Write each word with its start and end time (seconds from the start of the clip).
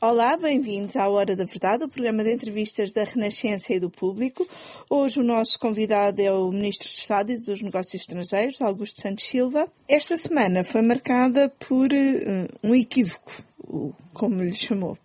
Olá, 0.00 0.36
bem-vindos 0.36 0.94
à 0.94 1.08
Hora 1.08 1.34
da 1.34 1.44
Verdade, 1.44 1.82
o 1.82 1.88
programa 1.88 2.22
de 2.22 2.32
entrevistas 2.32 2.92
da 2.92 3.02
Renascença 3.02 3.72
e 3.72 3.80
do 3.80 3.90
Público. 3.90 4.46
Hoje 4.88 5.18
o 5.18 5.24
nosso 5.24 5.58
convidado 5.58 6.22
é 6.22 6.30
o 6.30 6.52
Ministro 6.52 6.86
de 6.86 6.94
Estado 6.94 7.32
e 7.32 7.36
dos 7.36 7.60
Negócios 7.60 8.02
Estrangeiros, 8.02 8.62
Augusto 8.62 9.00
Santos 9.00 9.28
Silva. 9.28 9.66
Esta 9.88 10.16
semana 10.16 10.62
foi 10.62 10.82
marcada 10.82 11.48
por 11.48 11.88
uh, 11.88 12.48
um 12.62 12.76
equívoco, 12.76 13.32
como 14.14 14.40
lhe 14.40 14.54
chamou 14.54 14.96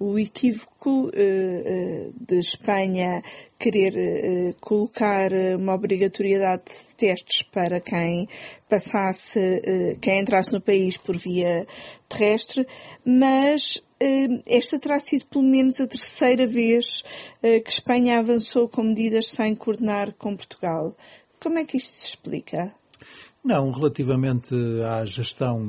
o 0.00 0.18
equívoco 0.18 0.88
uh, 0.88 1.10
uh, 1.10 2.14
de 2.18 2.38
Espanha 2.38 3.22
querer 3.58 4.56
colocar 4.62 5.30
uma 5.58 5.74
obrigatoriedade 5.74 6.62
de 6.64 6.96
testes 6.96 7.42
para 7.42 7.80
quem 7.80 8.26
passasse, 8.68 9.38
quem 10.00 10.20
entrasse 10.20 10.52
no 10.52 10.60
país 10.60 10.96
por 10.96 11.16
via 11.16 11.64
terrestre, 12.08 12.66
mas 13.04 13.80
esta 14.46 14.78
terá 14.78 14.98
sido 14.98 15.26
pelo 15.26 15.44
menos 15.44 15.80
a 15.80 15.86
terceira 15.86 16.46
vez 16.46 17.02
que 17.40 17.70
Espanha 17.70 18.18
avançou 18.18 18.68
com 18.68 18.82
medidas 18.82 19.26
sem 19.28 19.54
coordenar 19.54 20.12
com 20.14 20.36
Portugal. 20.36 20.96
Como 21.40 21.58
é 21.58 21.64
que 21.64 21.76
isto 21.76 21.92
se 21.92 22.06
explica? 22.08 22.72
Não, 23.44 23.70
relativamente 23.70 24.54
à 24.84 25.04
gestão 25.04 25.68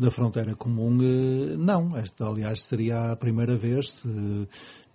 da 0.00 0.10
fronteira 0.10 0.54
comum, 0.54 0.98
eh, 1.02 1.56
não. 1.58 1.94
Esta, 1.96 2.26
aliás, 2.26 2.62
seria 2.62 3.12
a 3.12 3.16
primeira 3.16 3.54
vez 3.54 3.90
se 3.90 4.08
eh, 4.08 4.46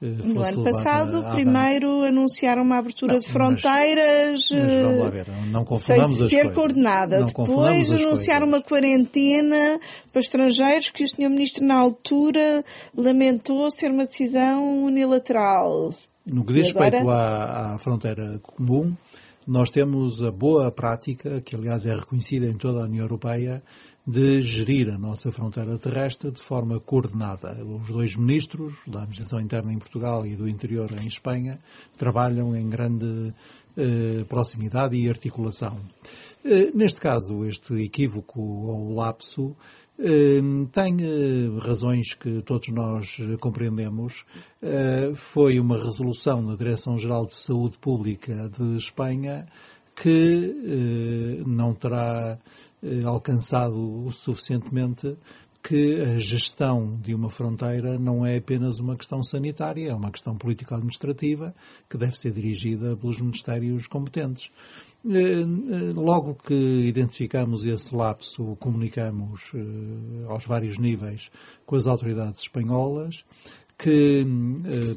no 0.06 0.42
ano 0.42 0.64
passado, 0.64 1.24
primeiro 1.34 2.04
anunciaram 2.04 2.64
uma 2.64 2.78
abertura 2.78 3.14
não, 3.14 3.20
de 3.20 3.28
fronteiras 3.28 4.50
mas, 4.52 4.62
mas 4.62 4.82
vamos 4.82 5.00
lá 5.00 5.10
ver, 5.10 5.28
não 5.52 5.66
confundamos 5.66 6.18
sem 6.18 6.28
ser 6.28 6.36
coisas. 6.36 6.56
coordenada. 6.56 7.20
Não 7.20 7.28
Depois 7.28 7.92
anunciaram 7.92 8.48
uma 8.48 8.62
quarentena 8.62 9.80
para 10.12 10.22
estrangeiros 10.22 10.90
que 10.90 11.04
o 11.04 11.08
Sr. 11.08 11.30
Ministro 11.30 11.66
na 11.66 11.76
altura 11.76 12.64
lamentou 12.96 13.70
ser 13.72 13.92
uma 13.92 14.06
decisão 14.06 14.84
unilateral. 14.84 15.94
No 16.26 16.44
que 16.44 16.54
diz 16.54 16.68
respeito 16.68 16.98
agora... 16.98 17.18
à, 17.18 17.76
à 17.76 17.78
fronteira 17.78 18.40
comum, 18.42 18.96
nós 19.48 19.70
temos 19.70 20.24
a 20.24 20.32
boa 20.32 20.72
prática, 20.72 21.40
que 21.42 21.56
aliás 21.56 21.86
é 21.86 21.96
reconhecida 21.96 22.48
em 22.48 22.58
toda 22.58 22.82
a 22.82 22.86
União 22.86 23.04
Europeia, 23.04 23.62
de 24.06 24.42
gerir 24.42 24.90
a 24.90 24.98
nossa 24.98 25.32
fronteira 25.32 25.78
terrestre 25.78 26.32
de 26.32 26.42
forma 26.42 26.80
coordenada. 26.80 27.64
Os 27.64 27.88
dois 27.88 28.16
ministros, 28.16 28.74
da 28.86 29.00
Administração 29.00 29.40
Interna 29.40 29.74
em 29.74 29.80
Portugal 29.80 30.26
e 30.26 30.36
do 30.36 30.48
Interior 30.48 30.90
em 31.02 31.08
Espanha, 31.08 31.60
trabalham 31.98 32.56
em 32.56 32.70
grande 32.70 33.34
eh, 33.76 34.24
proximidade 34.30 34.96
e 34.96 35.10
articulação. 35.10 35.80
Eh, 36.44 36.72
neste 36.74 37.02
caso, 37.02 37.46
este 37.46 37.74
equívoco 37.84 38.40
ou 38.40 38.94
lapso 38.94 39.56
eh, 39.98 40.42
tem 40.74 40.98
eh, 41.00 41.60
razões 41.66 42.14
que 42.14 42.42
todos 42.42 42.68
nós 42.70 43.18
compreendemos. 43.40 44.26
Eh, 44.62 45.12
foi 45.16 45.60
uma 45.60 45.78
resolução 45.78 46.46
da 46.46 46.56
Direção-Geral 46.56 47.26
de 47.26 47.36
Saúde 47.36 47.78
Pública 47.78 48.50
de 48.58 48.78
Espanha 48.78 49.48
que 49.96 51.42
não 51.48 51.74
terá 51.74 52.38
eh, 52.86 53.04
alcançado 53.04 54.08
suficientemente 54.12 55.18
que 55.64 56.00
a 56.00 56.20
gestão 56.20 56.96
de 57.02 57.16
uma 57.16 57.32
fronteira 57.32 57.98
não 57.98 58.24
é 58.24 58.38
apenas 58.38 58.80
uma 58.80 58.96
questão 58.96 59.24
sanitária, 59.24 59.90
é 59.90 59.96
uma 59.96 60.12
questão 60.12 60.38
político-administrativa 60.38 61.56
que 61.90 61.98
deve 61.98 62.16
ser 62.16 62.32
dirigida 62.32 62.96
pelos 62.96 63.20
ministérios 63.20 63.88
competentes. 63.88 64.52
Eh, 65.04 65.42
eh, 65.42 65.94
logo 65.96 66.36
que 66.36 66.54
identificamos 66.54 67.66
esse 67.66 67.96
lapso, 67.96 68.56
comunicamos 68.60 69.52
aos 70.30 70.46
vários 70.46 70.78
níveis 70.78 71.32
com 71.66 71.76
as 71.76 71.88
autoridades 71.88 72.42
espanholas, 72.42 73.26
que, 73.78 74.26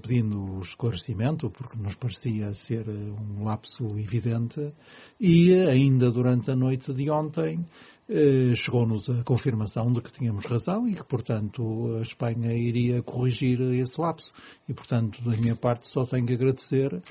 pedindo 0.03 0.61
esclarecimento, 0.61 1.51
porque 1.51 1.77
nos 1.77 1.97
parecia 1.97 2.55
ser 2.55 2.89
um 2.89 3.45
lapso 3.45 3.99
evidente, 3.99 4.73
e 5.19 5.53
ainda 5.53 6.11
durante 6.11 6.51
a 6.51 6.57
noite 6.57 6.93
de 6.93 7.11
ontem 7.11 7.65
eh, 8.11 8.55
chegou-nos 8.55 9.11
a 9.11 9.23
confirmação 9.23 9.93
de 9.93 10.01
que 10.01 10.11
tínhamos 10.11 10.47
razão 10.47 10.89
e 10.89 10.95
que, 10.95 11.05
portanto, 11.05 11.97
a 11.99 12.03
Espanha 12.03 12.55
iria 12.55 13.03
corrigir 13.03 13.61
esse 13.61 14.01
lapso. 14.01 14.33
E, 14.67 14.73
portanto, 14.73 15.23
da 15.23 15.37
minha 15.37 15.55
parte, 15.55 15.89
só 15.89 16.07
tenho 16.07 16.27
que 16.27 16.33
agradecer 16.33 17.03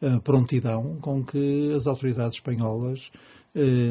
a 0.00 0.18
prontidão 0.20 0.96
com 1.00 1.22
que 1.22 1.74
as 1.74 1.86
autoridades 1.86 2.36
espanholas 2.36 3.10
eh, 3.12 3.18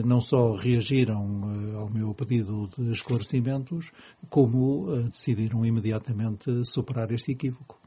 não 0.06 0.22
só 0.22 0.54
reagiram 0.54 1.42
eh, 1.74 1.76
ao 1.76 1.90
meu 1.90 2.14
pedido 2.14 2.70
de 2.78 2.92
esclarecimentos, 2.92 3.92
como 4.30 4.88
decidiram 5.10 5.66
imediatamente 5.66 6.46
superar 6.66 7.12
este 7.12 7.32
equívoco. 7.32 7.80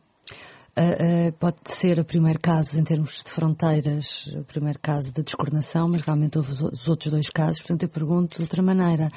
Uh, 0.79 1.29
uh, 1.29 1.33
pode 1.33 1.57
ser 1.65 1.99
o 1.99 2.05
primeiro 2.05 2.39
caso 2.39 2.79
em 2.79 2.85
termos 2.85 3.25
de 3.25 3.33
fronteiras, 3.33 4.29
o 4.29 4.45
primeiro 4.45 4.79
caso 4.79 5.13
de 5.13 5.25
descoordenação, 5.25 5.89
mas 5.89 6.03
realmente 6.03 6.39
houve 6.39 6.53
os, 6.53 6.61
os 6.61 6.87
outros 6.87 7.11
dois 7.11 7.29
casos. 7.31 7.59
Portanto, 7.59 7.83
eu 7.83 7.89
pergunto 7.89 8.37
de 8.37 8.43
outra 8.43 8.63
maneira. 8.63 9.11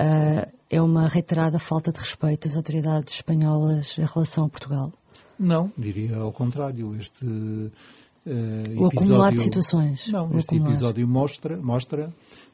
Uh, 0.00 0.48
é 0.70 0.80
uma 0.80 1.08
reiterada 1.08 1.58
falta 1.58 1.90
de 1.90 1.98
respeito 1.98 2.46
das 2.46 2.56
autoridades 2.56 3.14
espanholas 3.14 3.98
em 3.98 4.04
relação 4.04 4.44
a 4.44 4.48
Portugal? 4.48 4.92
Não, 5.36 5.72
diria 5.76 6.18
ao 6.18 6.32
contrário. 6.32 6.94
Este 6.94 7.26
o 8.28 8.86
episódio, 8.86 8.98
acumular 8.98 9.34
de 9.34 9.40
situações. 9.40 10.08
Não, 10.08 10.38
este 10.38 10.50
acumular. 10.50 10.70
episódio 10.70 11.08
mostra, 11.08 11.56
mostra 11.56 12.12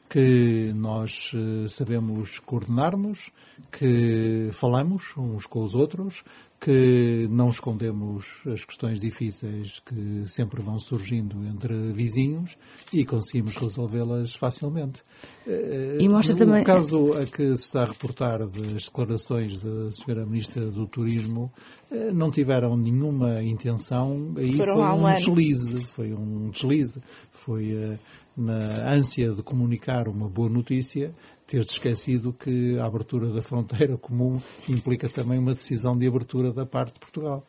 que 0.09 0.73
nós 0.75 1.31
sabemos 1.69 2.39
coordenar-nos, 2.39 3.31
que 3.71 4.49
falamos 4.53 5.03
uns 5.17 5.45
com 5.45 5.63
os 5.63 5.73
outros, 5.75 6.23
que 6.59 7.27
não 7.29 7.49
escondemos 7.49 8.25
as 8.51 8.63
questões 8.63 8.99
difíceis 8.99 9.79
que 9.85 10.23
sempre 10.25 10.61
vão 10.61 10.79
surgindo 10.79 11.45
entre 11.45 11.73
vizinhos 11.91 12.57
e 12.93 13.05
conseguimos 13.05 13.55
resolvê-las 13.55 14.33
facilmente. 14.33 15.03
Eh, 15.45 15.97
e 15.99 16.09
mostra 16.09 16.33
no 16.33 16.39
também... 16.39 16.63
caso 16.63 17.13
a 17.13 17.25
que 17.25 17.57
se 17.57 17.65
está 17.65 17.83
a 17.83 17.87
reportar 17.87 18.47
das 18.47 18.85
declarações 18.85 19.57
da 19.61 19.89
Sra. 19.89 20.25
Ministra 20.25 20.65
do 20.65 20.87
Turismo, 20.87 21.51
eh, 21.91 22.11
não 22.11 22.31
tiveram 22.31 22.75
nenhuma 22.75 23.43
intenção, 23.43 24.33
aí 24.37 24.57
Foram 24.57 24.75
foi 24.77 24.85
um, 24.85 25.05
um 25.05 25.15
deslize, 25.15 25.81
foi 25.81 26.13
um 26.13 26.49
deslize, 26.49 27.01
foi 27.31 27.71
eh, 27.73 27.99
na 28.35 28.91
ânsia 28.91 29.31
de 29.31 29.41
comunicar 29.41 30.07
uma 30.07 30.27
boa 30.27 30.49
notícia, 30.49 31.13
ter-se 31.47 31.73
esquecido 31.73 32.33
que 32.33 32.77
a 32.79 32.85
abertura 32.85 33.27
da 33.27 33.41
fronteira 33.41 33.97
comum 33.97 34.41
implica 34.67 35.07
também 35.07 35.39
uma 35.39 35.53
decisão 35.53 35.97
de 35.97 36.07
abertura 36.07 36.51
da 36.51 36.65
parte 36.65 36.93
de 36.93 36.99
Portugal. 36.99 37.45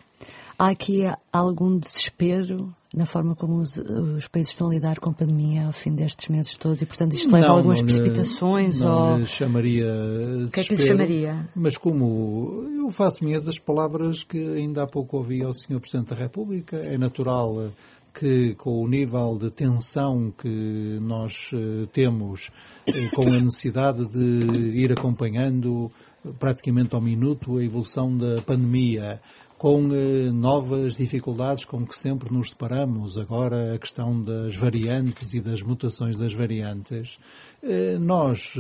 Há 0.59 0.69
aqui 0.69 1.03
algum 1.33 1.79
desespero 1.79 2.75
na 2.95 3.05
forma 3.05 3.35
como 3.35 3.57
os, 3.57 3.77
os, 3.77 4.27
países 4.27 4.53
estão 4.53 4.69
a 4.69 4.71
lidar 4.71 4.99
com 4.99 5.11
a 5.11 5.13
pandemia 5.13 5.67
ao 5.67 5.73
fim 5.73 5.95
destes 5.95 6.29
meses 6.29 6.57
todos 6.57 6.81
e, 6.81 6.87
portanto, 6.87 7.13
isto 7.13 7.31
leva 7.31 7.49
a 7.49 7.51
algumas 7.51 7.81
não 7.81 7.87
precipitações? 7.87 8.81
Não 8.81 9.21
ou... 9.21 9.27
chamaria 9.27 9.87
O 10.47 10.51
que 10.51 10.61
é 10.61 10.65
que 10.65 10.77
lhe 10.77 10.87
chamaria? 10.87 11.47
Mas 11.55 11.77
como 11.77 12.65
eu 12.79 12.91
faço 12.91 13.23
minhas 13.23 13.47
as 13.47 13.59
palavras 13.59 14.25
que 14.25 14.39
ainda 14.39 14.85
há 14.85 14.87
pouco 14.87 15.19
ouvi 15.19 15.43
ao 15.43 15.53
Sr. 15.53 15.79
Presidente 15.79 16.09
da 16.09 16.17
República, 16.17 16.79
é 16.79 16.97
natural 16.97 17.71
que 18.19 18.55
com 18.55 18.83
o 18.83 18.89
nível 18.89 19.37
de 19.39 19.51
tensão 19.51 20.33
que 20.37 20.99
nós 21.03 21.51
uh, 21.53 21.87
temos, 21.89 22.51
uh, 22.89 23.15
com 23.15 23.23
a 23.23 23.41
necessidade 23.41 24.07
de 24.07 24.71
ir 24.75 24.91
acompanhando 24.91 25.93
praticamente 26.39 26.95
ao 26.95 27.01
minuto 27.01 27.59
a 27.59 27.63
evolução 27.63 28.17
da 28.17 28.41
pandemia, 28.41 29.21
com 29.59 29.89
uh, 29.89 30.33
novas 30.33 30.97
dificuldades 30.97 31.67
com 31.67 31.87
que 31.87 31.95
sempre 31.95 32.33
nos 32.33 32.49
deparamos, 32.49 33.19
agora 33.19 33.75
a 33.75 33.79
questão 33.79 34.19
das 34.23 34.57
variantes 34.57 35.35
e 35.35 35.41
das 35.41 35.61
mutações 35.61 36.17
das 36.17 36.33
variantes, 36.33 37.19
nós 38.01 38.55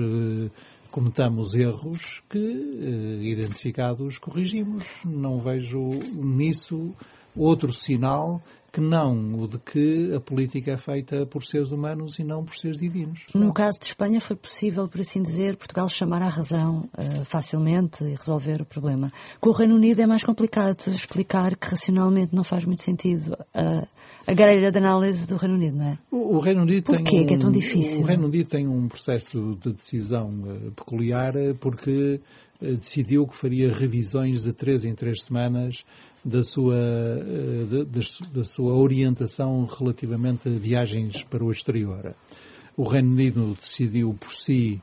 cometamos 0.90 1.54
erros 1.54 2.22
que, 2.28 3.20
identificados, 3.22 4.18
corrigimos. 4.18 4.84
Não 5.04 5.38
vejo 5.38 5.90
nisso 6.14 6.92
outro 7.36 7.72
sinal 7.72 8.42
que 8.76 8.80
não 8.82 9.40
o 9.40 9.48
de 9.48 9.58
que 9.58 10.12
a 10.14 10.20
política 10.20 10.72
é 10.72 10.76
feita 10.76 11.24
por 11.24 11.42
seres 11.42 11.70
humanos 11.70 12.18
e 12.18 12.24
não 12.24 12.44
por 12.44 12.54
seres 12.58 12.76
divinos. 12.76 13.24
No 13.34 13.50
caso 13.50 13.80
de 13.80 13.86
Espanha 13.86 14.20
foi 14.20 14.36
possível, 14.36 14.86
por 14.86 15.00
assim 15.00 15.22
dizer, 15.22 15.56
Portugal 15.56 15.88
chamar 15.88 16.20
à 16.20 16.28
razão 16.28 16.86
uh, 16.92 17.24
facilmente 17.24 18.04
e 18.04 18.14
resolver 18.14 18.60
o 18.60 18.66
problema. 18.66 19.10
Com 19.40 19.48
o 19.48 19.52
Reino 19.54 19.76
Unido 19.76 20.02
é 20.02 20.06
mais 20.06 20.22
complicado 20.22 20.76
explicar 20.88 21.56
que 21.56 21.68
racionalmente 21.68 22.36
não 22.36 22.44
faz 22.44 22.66
muito 22.66 22.82
sentido 22.82 23.32
uh, 23.32 23.88
a 24.26 24.34
grelha 24.34 24.70
de 24.70 24.76
análise 24.76 25.26
do 25.26 25.36
Reino 25.36 25.54
Unido, 25.54 25.78
não 25.78 25.86
é? 25.86 25.98
O, 26.10 26.36
o 26.36 26.38
Reino 26.38 26.60
Unido 26.60 26.84
Por 26.84 27.02
tem 27.02 27.22
um, 27.22 27.26
que 27.26 27.32
é 27.32 27.38
tão 27.38 27.50
difícil? 27.50 28.02
O 28.02 28.04
Reino 28.04 28.26
Unido 28.26 28.50
tem 28.50 28.68
um 28.68 28.88
processo 28.88 29.58
de 29.58 29.72
decisão 29.72 30.28
uh, 30.28 30.70
peculiar 30.72 31.32
porque 31.60 32.20
decidiu 32.60 33.26
que 33.26 33.36
faria 33.36 33.70
revisões 33.72 34.42
de 34.42 34.50
três 34.50 34.84
em 34.84 34.94
três 34.94 35.24
semanas 35.24 35.84
da 36.26 36.42
sua, 36.42 36.74
eh, 36.74 37.84
da, 38.32 38.42
sua 38.42 38.74
orientação 38.74 39.64
relativamente 39.64 40.48
a 40.48 40.50
viagens 40.50 41.22
para 41.22 41.44
o 41.44 41.52
exterior. 41.52 42.16
O 42.76 42.82
Reino 42.82 43.12
Unido 43.12 43.56
decidiu 43.60 44.12
por 44.18 44.34
si 44.34 44.82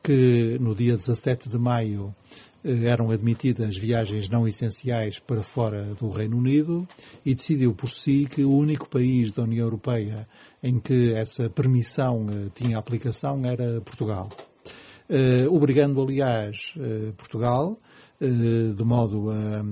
que 0.00 0.56
no 0.60 0.72
dia 0.72 0.96
17 0.96 1.48
de 1.48 1.58
maio 1.58 2.14
eram 2.62 3.10
admitidas 3.10 3.76
viagens 3.76 4.28
não 4.28 4.46
essenciais 4.46 5.18
para 5.18 5.42
fora 5.42 5.94
do 6.00 6.08
Reino 6.08 6.38
Unido 6.38 6.88
e 7.26 7.34
decidiu 7.34 7.74
por 7.74 7.90
si 7.90 8.26
que 8.30 8.44
o 8.44 8.52
único 8.56 8.88
país 8.88 9.32
da 9.32 9.42
União 9.42 9.66
Europeia 9.66 10.28
em 10.62 10.78
que 10.78 11.12
essa 11.12 11.50
permissão 11.50 12.26
tinha 12.54 12.78
aplicação 12.78 13.44
era 13.44 13.82
Portugal. 13.82 14.30
Obrigando, 15.50 16.00
aliás, 16.00 16.72
Portugal 17.18 17.78
de 18.20 18.84
modo 18.84 19.30
a 19.30 19.64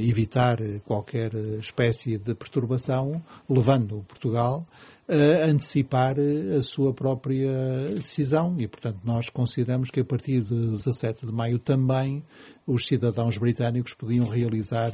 evitar 0.00 0.58
qualquer 0.84 1.32
espécie 1.58 2.18
de 2.18 2.34
perturbação, 2.34 3.22
levando 3.48 4.04
Portugal 4.06 4.66
a 5.08 5.46
antecipar 5.46 6.16
a 6.58 6.62
sua 6.62 6.92
própria 6.92 7.50
decisão 7.94 8.54
e, 8.58 8.68
portanto, 8.68 8.98
nós 9.02 9.30
consideramos 9.30 9.90
que 9.90 10.00
a 10.00 10.04
partir 10.04 10.42
de 10.42 10.72
17 10.72 11.24
de 11.24 11.32
maio 11.32 11.58
também 11.58 12.22
os 12.66 12.86
cidadãos 12.86 13.38
britânicos 13.38 13.94
podiam 13.94 14.26
realizar 14.26 14.92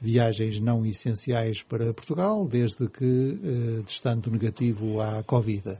viagens 0.00 0.58
não 0.58 0.84
essenciais 0.84 1.62
para 1.62 1.94
Portugal, 1.94 2.44
desde 2.44 2.88
que 2.88 3.38
testando 3.86 4.28
negativo 4.32 5.00
à 5.00 5.22
Covid. 5.22 5.78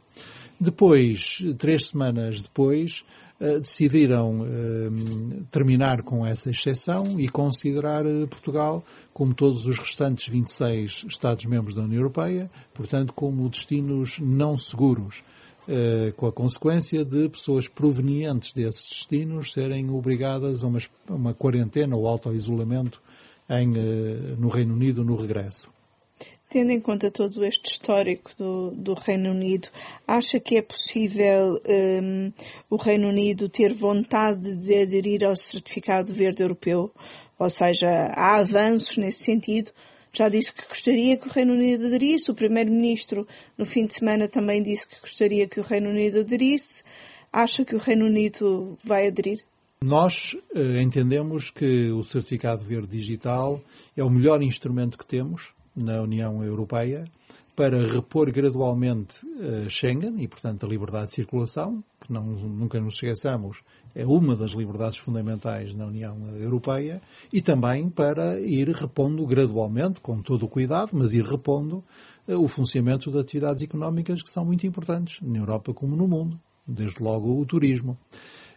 Depois, 0.60 1.38
três 1.58 1.88
semanas 1.88 2.40
depois, 2.40 3.04
eh, 3.04 3.21
decidiram 3.60 4.46
eh, 4.46 5.42
terminar 5.50 6.02
com 6.02 6.24
essa 6.24 6.50
exceção 6.50 7.18
e 7.18 7.28
considerar 7.28 8.06
eh, 8.06 8.26
Portugal, 8.26 8.84
como 9.12 9.34
todos 9.34 9.66
os 9.66 9.78
restantes 9.78 10.28
26 10.28 11.06
Estados-membros 11.08 11.74
da 11.74 11.82
União 11.82 12.00
Europeia, 12.00 12.50
portanto, 12.72 13.12
como 13.12 13.48
destinos 13.48 14.18
não 14.20 14.58
seguros, 14.58 15.22
com 16.16 16.26
a 16.26 16.32
consequência 16.32 17.04
de 17.04 17.28
pessoas 17.28 17.68
provenientes 17.68 18.52
desses 18.52 18.88
destinos 18.88 19.52
serem 19.52 19.90
obrigadas 19.90 20.64
a 20.64 20.68
uma 21.08 21.32
quarentena 21.32 21.94
ou 21.94 22.08
auto-isolamento 22.08 23.00
no 24.38 24.48
Reino 24.48 24.74
Unido 24.74 25.04
no 25.04 25.14
regresso. 25.14 25.71
Tendo 26.52 26.70
em 26.70 26.80
conta 26.82 27.10
todo 27.10 27.42
este 27.46 27.70
histórico 27.70 28.30
do, 28.36 28.72
do 28.72 28.92
Reino 28.92 29.30
Unido, 29.30 29.68
acha 30.06 30.38
que 30.38 30.58
é 30.58 30.60
possível 30.60 31.58
um, 31.66 32.30
o 32.68 32.76
Reino 32.76 33.08
Unido 33.08 33.48
ter 33.48 33.72
vontade 33.72 34.54
de 34.56 34.82
aderir 34.82 35.24
ao 35.24 35.34
certificado 35.34 36.12
verde 36.12 36.42
europeu? 36.42 36.92
Ou 37.38 37.48
seja, 37.48 37.88
há 38.14 38.36
avanços 38.36 38.98
nesse 38.98 39.24
sentido? 39.24 39.70
Já 40.12 40.28
disse 40.28 40.52
que 40.52 40.68
gostaria 40.68 41.16
que 41.16 41.26
o 41.26 41.32
Reino 41.32 41.54
Unido 41.54 41.86
aderisse. 41.86 42.30
O 42.30 42.34
Primeiro-Ministro, 42.34 43.26
no 43.56 43.64
fim 43.64 43.86
de 43.86 43.94
semana, 43.94 44.28
também 44.28 44.62
disse 44.62 44.86
que 44.86 45.00
gostaria 45.00 45.48
que 45.48 45.58
o 45.58 45.62
Reino 45.62 45.88
Unido 45.88 46.20
aderisse. 46.20 46.84
Acha 47.32 47.64
que 47.64 47.74
o 47.74 47.78
Reino 47.78 48.04
Unido 48.04 48.76
vai 48.84 49.06
aderir? 49.06 49.42
Nós 49.82 50.36
eh, 50.54 50.82
entendemos 50.82 51.50
que 51.50 51.90
o 51.90 52.04
Certificado 52.04 52.62
Verde 52.62 52.88
Digital 52.88 53.58
é 53.96 54.04
o 54.04 54.10
melhor 54.10 54.42
instrumento 54.42 54.98
que 54.98 55.06
temos 55.06 55.54
na 55.76 56.00
União 56.02 56.42
Europeia 56.42 57.04
para 57.54 57.92
repor 57.92 58.30
gradualmente 58.30 59.24
uh, 59.26 59.68
Schengen 59.68 60.14
e, 60.18 60.26
portanto, 60.26 60.64
a 60.64 60.68
liberdade 60.68 61.08
de 61.08 61.14
circulação, 61.14 61.84
que 62.00 62.12
não, 62.12 62.24
nunca 62.24 62.80
nos 62.80 62.94
esqueçamos, 62.94 63.62
é 63.94 64.06
uma 64.06 64.34
das 64.34 64.52
liberdades 64.52 64.98
fundamentais 64.98 65.74
na 65.74 65.86
União 65.86 66.16
Europeia, 66.40 67.00
e 67.30 67.42
também 67.42 67.90
para 67.90 68.40
ir 68.40 68.68
repondo 68.68 69.26
gradualmente, 69.26 70.00
com 70.00 70.22
todo 70.22 70.46
o 70.46 70.48
cuidado, 70.48 70.90
mas 70.92 71.12
ir 71.12 71.24
repondo 71.24 71.84
uh, 72.26 72.38
o 72.38 72.48
funcionamento 72.48 73.10
de 73.10 73.18
atividades 73.18 73.62
económicas 73.62 74.22
que 74.22 74.30
são 74.30 74.44
muito 74.44 74.66
importantes, 74.66 75.20
na 75.20 75.38
Europa 75.38 75.74
como 75.74 75.94
no 75.94 76.08
mundo, 76.08 76.40
desde 76.66 77.02
logo 77.02 77.38
o 77.38 77.44
turismo. 77.44 77.98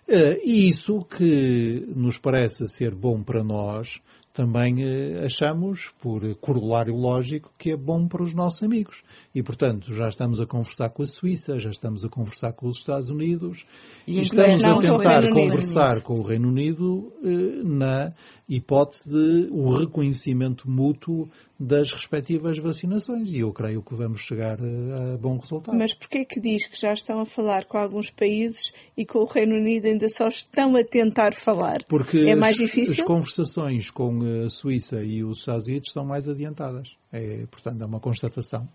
Uh, 0.07 0.39
e 0.43 0.69
isso 0.69 1.03
que 1.03 1.85
nos 1.95 2.17
parece 2.17 2.65
ser 2.67 2.95
bom 2.95 3.21
para 3.21 3.43
nós, 3.43 3.99
também 4.35 4.83
eh, 4.83 5.23
achamos, 5.25 5.93
por 6.01 6.21
corolário 6.35 6.93
lógico, 6.93 7.53
que 7.57 7.71
é 7.71 7.77
bom 7.77 8.05
para 8.05 8.21
os 8.21 8.33
nossos 8.33 8.61
amigos. 8.63 9.01
E, 9.33 9.41
portanto, 9.41 9.93
já 9.93 10.09
estamos 10.09 10.41
a 10.41 10.45
conversar 10.45 10.89
com 10.89 11.03
a 11.03 11.07
Suíça, 11.07 11.57
já 11.57 11.69
estamos 11.69 12.03
a 12.03 12.09
conversar 12.09 12.51
com 12.51 12.67
os 12.67 12.77
Estados 12.79 13.09
Unidos 13.09 13.65
e, 14.05 14.19
e 14.19 14.21
estamos 14.21 14.61
a 14.61 14.77
tentar 14.81 15.29
conversar 15.29 16.01
com 16.01 16.15
o 16.15 16.21
Reino 16.21 16.49
Unido 16.49 17.13
eh, 17.23 17.63
na 17.63 18.11
hipótese 18.47 19.09
de 19.09 19.47
o 19.51 19.73
reconhecimento 19.77 20.69
mútuo 20.69 21.29
das 21.57 21.93
respectivas 21.93 22.57
vacinações 22.57 23.29
e 23.29 23.39
eu 23.39 23.53
creio 23.53 23.81
que 23.81 23.95
vamos 23.95 24.21
chegar 24.21 24.57
a, 24.59 25.17
bom 25.17 25.37
resultado. 25.37 25.77
Mas 25.77 25.93
porquê 25.93 26.19
é 26.19 26.25
que 26.25 26.39
diz 26.39 26.67
que 26.67 26.79
já 26.79 26.93
estão 26.93 27.21
a 27.21 27.25
falar 27.25 27.65
com 27.65 27.77
alguns 27.77 28.09
países 28.09 28.73
e 28.97 29.05
com 29.05 29.19
o 29.19 29.25
Reino 29.25 29.55
Unido 29.55 29.85
ainda 29.85 30.09
só 30.09 30.27
estão 30.27 30.75
a 30.75 30.83
tentar 30.83 31.33
falar? 31.33 31.83
Porque 31.87 32.17
é 32.17 32.35
mais 32.35 32.59
as, 32.59 32.65
difícil? 32.65 33.03
as 33.03 33.07
conversações 33.07 33.89
com 33.89 34.19
a 34.45 34.49
Suíça 34.49 35.03
e 35.03 35.23
os 35.23 35.39
Estados 35.39 35.67
Unidos 35.67 35.89
estão 35.89 36.03
mais 36.03 36.27
adiantadas. 36.27 36.97
É, 37.11 37.45
portanto, 37.49 37.81
é 37.81 37.85
uma 37.85 37.99
constatação. 37.99 38.67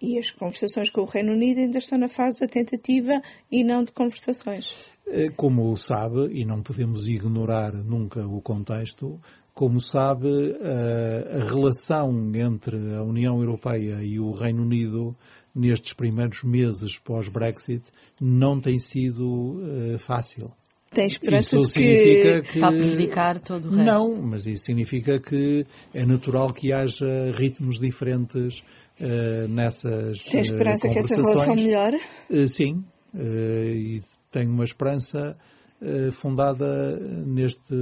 E 0.00 0.16
as 0.16 0.30
conversações 0.30 0.90
com 0.90 1.00
o 1.00 1.06
Reino 1.06 1.32
Unido 1.32 1.58
ainda 1.58 1.78
estão 1.78 1.98
na 1.98 2.08
fase 2.08 2.38
da 2.40 2.46
tentativa 2.46 3.20
e 3.50 3.64
não 3.64 3.82
de 3.82 3.90
conversações. 3.90 4.72
É, 5.08 5.28
como 5.30 5.76
sabe, 5.76 6.30
e 6.32 6.44
não 6.44 6.62
podemos 6.62 7.08
ignorar 7.08 7.72
nunca 7.72 8.24
o 8.24 8.40
contexto, 8.40 9.20
como 9.58 9.80
sabe, 9.80 10.28
a, 10.62 11.42
relação 11.42 12.30
entre 12.32 12.76
a 12.94 13.02
União 13.02 13.40
Europeia 13.40 14.00
e 14.04 14.20
o 14.20 14.30
Reino 14.30 14.62
Unido 14.62 15.16
nestes 15.52 15.92
primeiros 15.92 16.44
meses 16.44 16.96
pós-Brexit 16.96 17.82
não 18.20 18.60
tem 18.60 18.78
sido 18.78 19.26
uh, 19.26 19.98
fácil. 19.98 20.52
Tem 20.92 21.08
esperança 21.08 21.56
isso 21.56 21.66
de 21.66 21.72
significa 21.72 22.42
que... 22.42 22.52
que... 22.52 22.58
Vai 22.60 22.70
prejudicar 22.70 23.40
todo 23.40 23.64
o 23.64 23.70
resto. 23.70 23.84
Não, 23.84 24.22
mas 24.22 24.46
isso 24.46 24.66
significa 24.66 25.18
que 25.18 25.66
é 25.92 26.06
natural 26.06 26.52
que 26.52 26.72
haja 26.72 27.32
ritmos 27.34 27.80
diferentes 27.80 28.60
uh, 29.00 29.48
nessas 29.48 30.20
Tem 30.20 30.40
esperança 30.40 30.86
uh, 30.86 30.92
que 30.92 30.98
essa 31.00 31.16
relação 31.16 31.56
melhore? 31.56 32.00
Uh, 32.30 32.46
sim, 32.46 32.84
e 33.12 34.00
tenho 34.30 34.52
uma 34.52 34.64
esperança 34.64 35.36
fundada 36.12 36.96
neste 37.26 37.74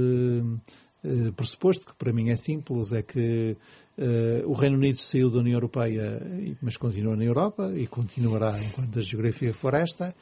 eh, 1.07 1.31
pressuposto, 1.35 1.85
que 1.85 1.95
para 1.95 2.11
mim 2.11 2.29
é 2.29 2.35
simples, 2.35 2.91
é 2.91 3.01
que 3.01 3.55
uh, 3.97 4.49
o 4.49 4.53
Reino 4.53 4.75
Unido 4.75 5.01
saiu 5.01 5.29
da 5.29 5.39
União 5.39 5.55
Europeia, 5.55 6.21
mas 6.61 6.75
continua 6.75 7.15
na 7.15 7.23
Europa 7.23 7.71
e 7.75 7.87
continuará 7.87 8.53
enquanto 8.59 8.99
a 8.99 9.01
geografia 9.01 9.53
for 9.53 9.73
esta. 9.73 10.13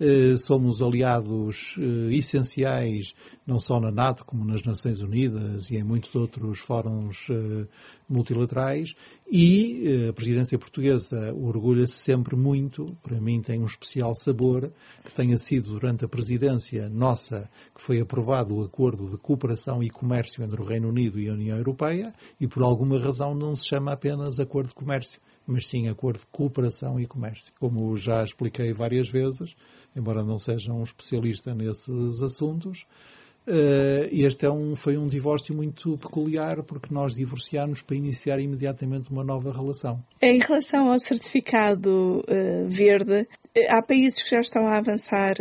Uh, 0.00 0.38
somos 0.38 0.80
aliados 0.80 1.76
uh, 1.76 2.10
essenciais, 2.10 3.14
não 3.46 3.60
só 3.60 3.78
na 3.78 3.90
NATO, 3.90 4.24
como 4.24 4.44
nas 4.44 4.62
Nações 4.62 5.00
Unidas 5.00 5.70
e 5.70 5.76
em 5.76 5.84
muitos 5.84 6.14
outros 6.14 6.58
fóruns 6.58 7.28
multilaterais 8.10 8.96
e 9.30 9.84
eh, 9.86 10.08
a 10.08 10.12
presidência 10.12 10.58
portuguesa 10.58 11.32
orgulha-se 11.32 11.92
sempre 11.94 12.34
muito, 12.34 12.84
para 13.00 13.20
mim 13.20 13.40
tem 13.40 13.60
um 13.60 13.66
especial 13.66 14.12
sabor, 14.12 14.72
que 15.04 15.14
tenha 15.14 15.38
sido 15.38 15.70
durante 15.70 16.04
a 16.04 16.08
presidência 16.08 16.88
nossa 16.88 17.48
que 17.72 17.80
foi 17.80 18.00
aprovado 18.00 18.56
o 18.56 18.64
acordo 18.64 19.08
de 19.08 19.16
cooperação 19.16 19.80
e 19.84 19.88
comércio 19.88 20.42
entre 20.42 20.60
o 20.60 20.64
Reino 20.64 20.88
Unido 20.88 21.20
e 21.20 21.28
a 21.28 21.32
União 21.32 21.56
Europeia 21.56 22.12
e 22.40 22.48
por 22.48 22.64
alguma 22.64 22.98
razão 22.98 23.32
não 23.32 23.54
se 23.54 23.66
chama 23.66 23.92
apenas 23.92 24.40
acordo 24.40 24.70
de 24.70 24.74
comércio, 24.74 25.20
mas 25.46 25.68
sim 25.68 25.88
acordo 25.88 26.18
de 26.18 26.26
cooperação 26.32 26.98
e 26.98 27.06
comércio. 27.06 27.52
Como 27.60 27.96
já 27.96 28.24
expliquei 28.24 28.72
várias 28.72 29.08
vezes, 29.08 29.54
embora 29.94 30.22
não 30.22 30.38
seja 30.38 30.72
um 30.72 30.82
especialista 30.82 31.54
nesses 31.54 32.22
assuntos, 32.22 32.86
Uh, 33.46 34.06
este 34.12 34.44
é 34.44 34.50
um, 34.50 34.76
foi 34.76 34.98
um 34.98 35.06
divórcio 35.06 35.54
muito 35.54 35.96
peculiar 35.96 36.62
porque 36.62 36.92
nós 36.92 37.14
divorciámos 37.14 37.80
para 37.80 37.96
iniciar 37.96 38.38
imediatamente 38.38 39.10
uma 39.10 39.24
nova 39.24 39.50
relação. 39.50 40.00
Em 40.20 40.38
relação 40.38 40.92
ao 40.92 41.00
certificado 41.00 42.22
uh, 42.28 42.68
verde, 42.68 43.22
uh, 43.22 43.26
há 43.70 43.82
países 43.82 44.22
que 44.22 44.30
já 44.30 44.40
estão 44.40 44.66
a 44.66 44.76
avançar 44.76 45.36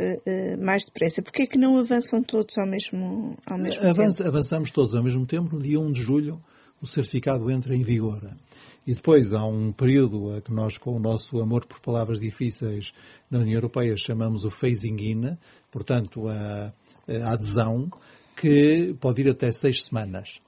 mais 0.59 0.85
depressa. 0.85 1.21
Por 1.21 1.31
que 1.31 1.43
é 1.43 1.45
que 1.45 1.57
não 1.57 1.77
avançam 1.77 2.23
todos 2.23 2.57
ao 2.57 2.65
mesmo, 2.65 3.37
ao 3.45 3.57
mesmo 3.57 3.81
tempo? 3.81 4.27
Avançamos 4.27 4.71
todos 4.71 4.95
ao 4.95 5.03
mesmo 5.03 5.25
tempo. 5.25 5.55
No 5.55 5.61
dia 5.61 5.79
1 5.79 5.91
de 5.91 6.01
julho, 6.01 6.41
o 6.81 6.87
certificado 6.87 7.51
entra 7.51 7.75
em 7.75 7.83
vigor. 7.83 8.21
E 8.89 8.93
depois 8.95 9.33
há 9.33 9.45
um 9.45 9.71
período 9.71 10.35
a 10.35 10.41
que 10.41 10.51
nós, 10.51 10.77
com 10.77 10.95
o 10.95 10.99
nosso 10.99 11.39
amor 11.39 11.65
por 11.65 11.79
palavras 11.79 12.19
difíceis 12.19 12.91
na 13.29 13.39
União 13.39 13.55
Europeia, 13.55 13.95
chamamos 13.95 14.45
o 14.45 14.49
phasing 14.49 14.97
in, 14.99 15.37
portanto, 15.71 16.27
a 16.27 16.71
a 17.09 17.31
adesão, 17.31 17.89
que 18.35 18.95
pode 18.99 19.21
ir 19.21 19.29
até 19.29 19.51
seis 19.51 19.83
semanas. 19.85 20.39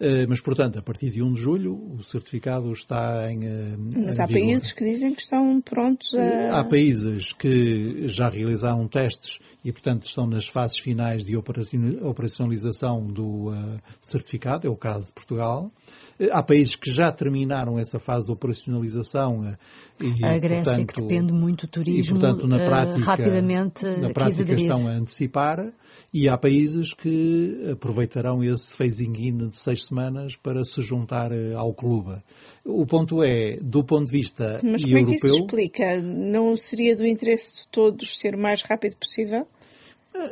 Eh, 0.00 0.26
mas, 0.26 0.40
portanto, 0.40 0.78
a 0.78 0.82
partir 0.82 1.10
de 1.10 1.22
1 1.22 1.34
de 1.34 1.40
julho, 1.40 1.74
o 1.96 2.02
certificado 2.02 2.72
está 2.72 3.30
em. 3.30 3.44
Eh, 3.44 3.76
Mas 3.78 4.18
há 4.18 4.26
países 4.26 4.72
que 4.72 4.84
dizem 4.84 5.14
que 5.14 5.22
estão 5.22 5.60
prontos 5.60 6.14
a. 6.14 6.60
Há 6.60 6.64
países 6.64 7.32
que 7.32 8.08
já 8.08 8.28
realizaram 8.28 8.88
testes 8.88 9.38
e, 9.64 9.72
portanto, 9.72 10.06
estão 10.06 10.26
nas 10.26 10.46
fases 10.46 10.78
finais 10.78 11.24
de 11.24 11.34
operacionalização 11.36 13.06
do 13.06 13.48
uh, 13.48 13.80
certificado, 14.00 14.66
é 14.66 14.70
o 14.70 14.76
caso 14.76 15.06
de 15.06 15.12
Portugal. 15.12 15.72
Uh, 16.20 16.28
há 16.32 16.42
países 16.42 16.76
que 16.76 16.92
já 16.92 17.10
terminaram 17.10 17.78
essa 17.78 17.98
fase 17.98 18.26
de 18.26 18.32
operacionalização. 18.32 19.40
Uh, 19.40 19.56
e, 20.02 20.22
a 20.22 20.38
Grécia, 20.38 20.64
portanto, 20.64 20.94
que 20.94 21.00
depende 21.00 21.32
muito 21.32 21.66
do 21.66 21.70
turismo, 21.70 22.18
e, 22.18 22.20
portanto, 22.20 22.46
na 22.46 22.58
prática, 22.58 23.04
rapidamente 23.04 23.86
na 23.86 24.10
prática 24.10 24.52
estão 24.52 24.86
a 24.86 24.90
antecipar. 24.90 25.72
E 26.12 26.28
há 26.28 26.36
países 26.36 26.92
que 26.92 27.70
aproveitarão 27.72 28.42
esse 28.42 28.74
phasing-in 28.74 29.48
de 29.48 29.56
seis 29.56 29.84
semanas 29.84 30.36
para 30.36 30.64
se 30.64 30.82
juntar 30.82 31.30
ao 31.56 31.72
clube. 31.72 32.16
O 32.64 32.84
ponto 32.84 33.22
é, 33.22 33.56
do 33.60 33.82
ponto 33.84 34.06
de 34.06 34.12
vista 34.12 34.60
Mas 34.62 34.82
como 34.82 34.96
europeu... 34.96 35.14
é 35.14 35.20
que 35.20 35.26
isso 35.26 35.40
explica? 35.40 36.00
Não 36.00 36.56
seria 36.56 36.96
do 36.96 37.06
interesse 37.06 37.62
de 37.62 37.68
todos 37.68 38.18
ser 38.18 38.34
o 38.34 38.38
mais 38.38 38.62
rápido 38.62 38.96
possível? 38.96 39.46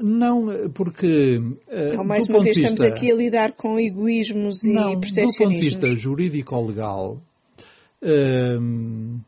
Não, 0.01 0.47
porque. 0.73 1.41
Então, 1.69 2.05
mais 2.05 2.27
uma 2.29 2.41
vez, 2.41 2.57
vista, 2.57 2.73
estamos 2.73 2.93
aqui 2.93 3.11
a 3.11 3.15
lidar 3.15 3.53
com 3.53 3.81
egoísmos 3.81 4.62
e 4.62 4.73
não, 4.73 4.99
Do 4.99 5.09
ponto 5.11 5.49
de 5.49 5.61
vista 5.61 5.95
jurídico-legal, 5.97 7.21
um, 8.03 9.21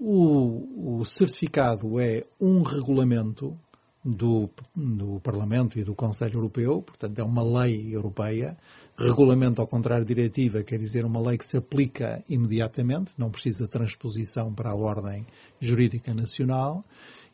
o, 0.00 0.98
o, 1.00 1.04
certificado 1.04 2.00
é 2.00 2.24
um 2.40 2.62
regulamento 2.62 3.56
do, 4.04 4.50
do 4.74 5.20
Parlamento 5.20 5.78
e 5.78 5.84
do 5.84 5.94
Conselho 5.94 6.36
Europeu, 6.36 6.82
portanto, 6.82 7.18
é 7.18 7.22
uma 7.22 7.42
lei 7.42 7.94
europeia. 7.94 8.56
Regulamento, 8.96 9.60
ao 9.60 9.66
contrário 9.66 10.04
de 10.04 10.14
diretiva, 10.14 10.62
quer 10.62 10.78
dizer 10.78 11.04
uma 11.04 11.20
lei 11.20 11.36
que 11.36 11.46
se 11.46 11.56
aplica 11.56 12.22
imediatamente, 12.28 13.12
não 13.18 13.28
precisa 13.28 13.64
de 13.64 13.70
transposição 13.70 14.54
para 14.54 14.70
a 14.70 14.74
ordem 14.74 15.26
jurídica 15.60 16.14
nacional. 16.14 16.84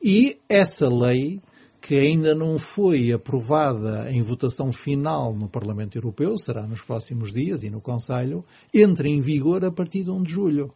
E 0.03 0.39
essa 0.49 0.89
lei 0.89 1.41
que 1.81 1.95
ainda 1.95 2.35
não 2.35 2.59
foi 2.59 3.13
aprovada 3.13 4.11
em 4.11 4.21
votação 4.21 4.71
final 4.73 5.35
no 5.35 5.49
Parlamento 5.49 5.97
Europeu, 5.97 6.37
será 6.37 6.63
nos 6.63 6.83
próximos 6.83 7.33
dias 7.33 7.63
e 7.63 7.71
no 7.71 7.81
Conselho, 7.81 8.45
entra 8.73 9.09
em 9.09 9.21
vigor 9.21 9.65
a 9.65 9.71
partir 9.71 10.05
de 10.05 10.11
1 10.11 10.23
de 10.23 10.31
julho. 10.31 10.73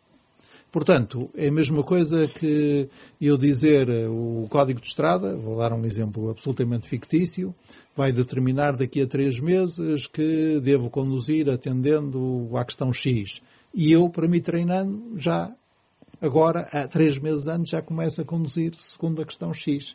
Portanto, 0.75 1.31
é 1.37 1.47
a 1.47 1.53
mesma 1.53 1.85
coisa 1.85 2.27
que 2.27 2.89
eu 3.21 3.37
dizer 3.37 3.89
o 4.09 4.49
Código 4.51 4.81
de 4.81 4.89
Estrada, 4.89 5.37
vou 5.37 5.59
dar 5.59 5.73
um 5.73 5.85
exemplo 5.85 6.31
absolutamente 6.31 6.89
fictício, 6.89 7.55
vai 7.95 8.11
determinar 8.11 8.77
daqui 8.77 9.01
a 9.01 9.07
três 9.07 9.39
meses 9.39 10.09
que 10.09 10.59
devo 10.61 10.91
conduzir 10.91 11.49
atendendo 11.49 12.51
à 12.57 12.65
questão 12.65 12.93
X. 12.93 13.41
E 13.73 13.93
eu, 13.93 14.09
para 14.09 14.27
me 14.27 14.41
treinando, 14.41 15.13
já 15.17 15.53
agora, 16.21 16.69
há 16.73 16.89
três 16.89 17.19
meses 17.19 17.47
antes, 17.47 17.71
já 17.71 17.81
começo 17.81 18.21
a 18.21 18.25
conduzir 18.25 18.75
segundo 18.77 19.23
a 19.23 19.25
questão 19.25 19.55
X. 19.55 19.95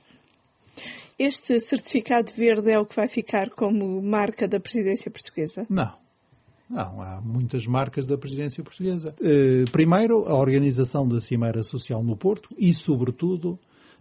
Este 1.18 1.60
certificado 1.60 2.32
verde 2.32 2.72
é 2.72 2.80
o 2.80 2.86
que 2.86 2.96
vai 2.96 3.08
ficar 3.08 3.50
como 3.50 4.02
marca 4.02 4.48
da 4.48 4.60
presidência 4.60 5.12
portuguesa? 5.12 5.66
Não. 5.70 5.94
Não, 6.70 7.02
há 7.02 7.20
muitas 7.20 7.66
marcas 7.66 8.06
da 8.06 8.16
presidência 8.16 8.64
portuguesa. 8.64 9.14
Uh, 9.20 9.70
primeiro, 9.72 10.30
a 10.30 10.36
organização 10.36 11.08
da 11.08 11.20
Cimeira 11.20 11.64
Social 11.64 12.04
no 12.04 12.16
Porto 12.16 12.48
e, 12.58 12.74
sobretudo, 12.76 13.58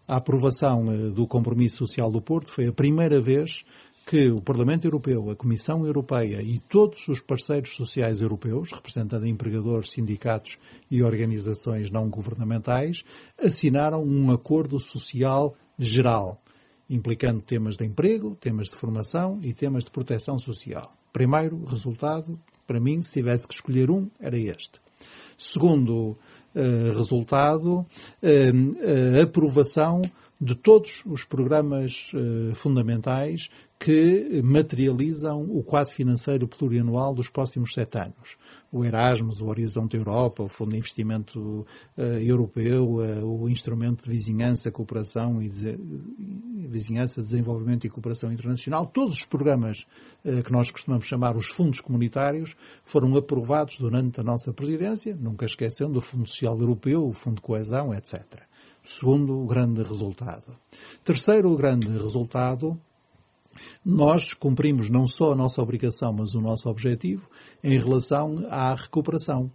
a 0.07 0.17
aprovação 0.17 0.87
uh, 0.87 1.11
do 1.11 1.27
Compromisso 1.27 1.79
Social 1.79 2.11
do 2.11 2.21
Porto 2.21 2.53
foi 2.53 2.67
a 2.67 2.73
primeira 2.73 3.21
vez 3.21 3.65
que 4.07 4.31
o 4.31 4.41
Parlamento 4.41 4.87
Europeu, 4.87 5.31
a 5.31 5.37
Comissão 5.37 5.87
Europeia 5.87 6.41
e 6.41 6.59
todos 6.59 7.09
os 7.09 7.21
parceiros 7.21 7.75
sociais 7.75 8.21
europeus, 8.21 8.71
representando 8.73 9.27
empregadores, 9.27 9.91
sindicatos 9.91 10.59
e 10.91 11.03
organizações 11.03 11.91
não 11.91 12.09
governamentais, 12.09 13.05
assinaram 13.43 14.03
um 14.03 14.31
acordo 14.31 14.79
social 14.79 15.55
geral 15.79 16.41
implicando 16.89 17.41
temas 17.43 17.77
de 17.77 17.85
emprego, 17.85 18.37
temas 18.41 18.69
de 18.69 18.77
formação 18.77 19.39
e 19.43 19.53
temas 19.53 19.85
de 19.85 19.91
proteção 19.91 20.39
social. 20.39 20.93
Primeiro 21.13 21.65
resultado, 21.65 22.39
para 22.67 22.81
mim, 22.81 23.03
se 23.03 23.15
tivesse 23.15 23.47
que 23.47 23.55
escolher 23.55 23.91
um, 23.91 24.09
era 24.21 24.39
este. 24.39 24.81
Segundo 25.39 26.17
uh, 26.55 26.97
resultado, 26.97 27.87
a 28.23 29.23
aprovação 29.23 30.03
de 30.41 30.55
todos 30.55 31.03
os 31.05 31.25
programas 31.25 32.13
fundamentais 32.55 33.49
que 33.79 34.41
materializam 34.43 35.43
o 35.43 35.65
quadro 35.65 35.93
financeiro 35.93 36.47
plurianual 36.47 37.13
dos 37.13 37.29
próximos 37.29 37.73
sete 37.75 37.99
anos 37.99 38.38
o 38.71 38.85
Erasmus, 38.85 39.41
o 39.41 39.47
Horizonte 39.47 39.97
Europa, 39.97 40.43
o 40.43 40.49
Fundo 40.49 40.73
de 40.73 40.79
Investimento 40.79 41.67
uh, 41.97 42.03
Europeu, 42.03 42.97
uh, 42.97 43.25
o 43.25 43.49
Instrumento 43.49 44.05
de 44.05 44.11
Vizinhança, 44.11 44.71
Cooperação 44.71 45.41
e 45.41 45.49
de, 45.49 45.79
Vizinhança, 46.69 47.23
Desenvolvimento 47.23 47.87
e 47.87 47.91
Cooperação 47.91 48.31
Internacional, 48.31 48.87
todos 48.87 49.19
os 49.19 49.25
programas 49.25 49.87
uh, 50.25 50.43
que 50.43 50.53
nós 50.53 50.71
costumamos 50.71 51.07
chamar 51.07 51.37
os 51.37 51.47
fundos 51.47 51.81
comunitários 51.81 52.55
foram 52.85 53.17
aprovados 53.17 53.79
durante 53.79 54.21
a 54.21 54.25
nossa 54.25 54.53
presidência, 54.53 55.17
nunca 55.19 55.47
esquecendo 55.47 55.99
o 55.99 56.03
Fundo 56.03 56.29
Social 56.29 56.59
Europeu, 56.61 57.09
o 57.09 57.13
Fundo 57.15 57.37
de 57.37 57.43
Coesão, 57.43 57.95
etc. 57.95 58.23
Segundo 58.85 59.45
grande 59.47 59.83
resultado. 59.83 60.57
Terceiro 61.03 61.55
grande 61.57 61.89
resultado 61.89 62.79
nós 63.85 64.35
cumprimos 64.35 64.89
não 64.89 65.07
só 65.07 65.33
a 65.33 65.37
nossa 65.37 65.63
obrigação, 65.63 66.13
mas 66.13 66.35
o 66.35 66.41
nosso 66.41 66.69
objetivo 66.69 67.29
em 67.63 67.79
relação 67.79 68.47
à 68.49 68.75
recuperação. 68.75 69.51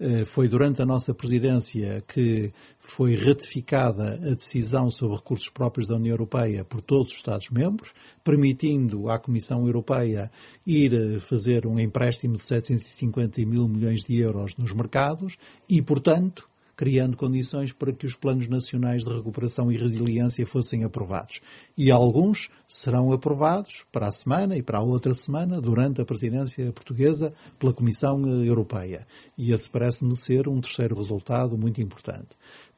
Eh, 0.00 0.24
foi 0.24 0.46
durante 0.46 0.80
a 0.80 0.86
nossa 0.86 1.12
presidência 1.12 2.04
que 2.06 2.52
foi 2.78 3.16
ratificada 3.16 4.14
a 4.14 4.34
decisão 4.34 4.90
sobre 4.90 5.16
recursos 5.16 5.48
próprios 5.48 5.88
da 5.88 5.96
União 5.96 6.12
Europeia 6.12 6.64
por 6.64 6.80
todos 6.80 7.12
os 7.12 7.18
Estados-membros, 7.18 7.92
permitindo 8.22 9.08
à 9.08 9.18
Comissão 9.18 9.66
Europeia 9.66 10.30
ir 10.64 10.94
eh, 10.94 11.18
fazer 11.18 11.66
um 11.66 11.80
empréstimo 11.80 12.36
de 12.36 12.44
750 12.44 13.44
mil 13.44 13.66
milhões 13.66 14.04
de 14.04 14.16
euros 14.16 14.56
nos 14.56 14.72
mercados 14.72 15.36
e, 15.68 15.82
portanto, 15.82 16.47
criando 16.78 17.16
condições 17.16 17.72
para 17.72 17.92
que 17.92 18.06
os 18.06 18.14
planos 18.14 18.46
nacionais 18.46 19.02
de 19.02 19.12
recuperação 19.12 19.70
e 19.72 19.76
resiliência 19.76 20.46
fossem 20.46 20.84
aprovados. 20.84 21.40
E 21.76 21.90
alguns 21.90 22.50
serão 22.68 23.12
aprovados 23.12 23.84
para 23.90 24.06
a 24.06 24.12
semana 24.12 24.56
e 24.56 24.62
para 24.62 24.78
a 24.78 24.80
outra 24.80 25.12
semana, 25.12 25.60
durante 25.60 26.00
a 26.00 26.04
presidência 26.04 26.70
portuguesa, 26.70 27.34
pela 27.58 27.72
Comissão 27.72 28.24
Europeia. 28.44 29.08
E 29.36 29.52
esse 29.52 29.68
parece-me 29.68 30.14
ser 30.16 30.46
um 30.46 30.60
terceiro 30.60 30.94
resultado 30.94 31.58
muito 31.58 31.82
importante. 31.82 32.28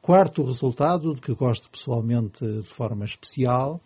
Quarto 0.01 0.43
resultado, 0.43 1.13
de 1.13 1.21
que 1.21 1.35
gosto 1.35 1.69
pessoalmente 1.69 2.43
de 2.43 2.67
forma 2.67 3.05
especial, 3.05 3.79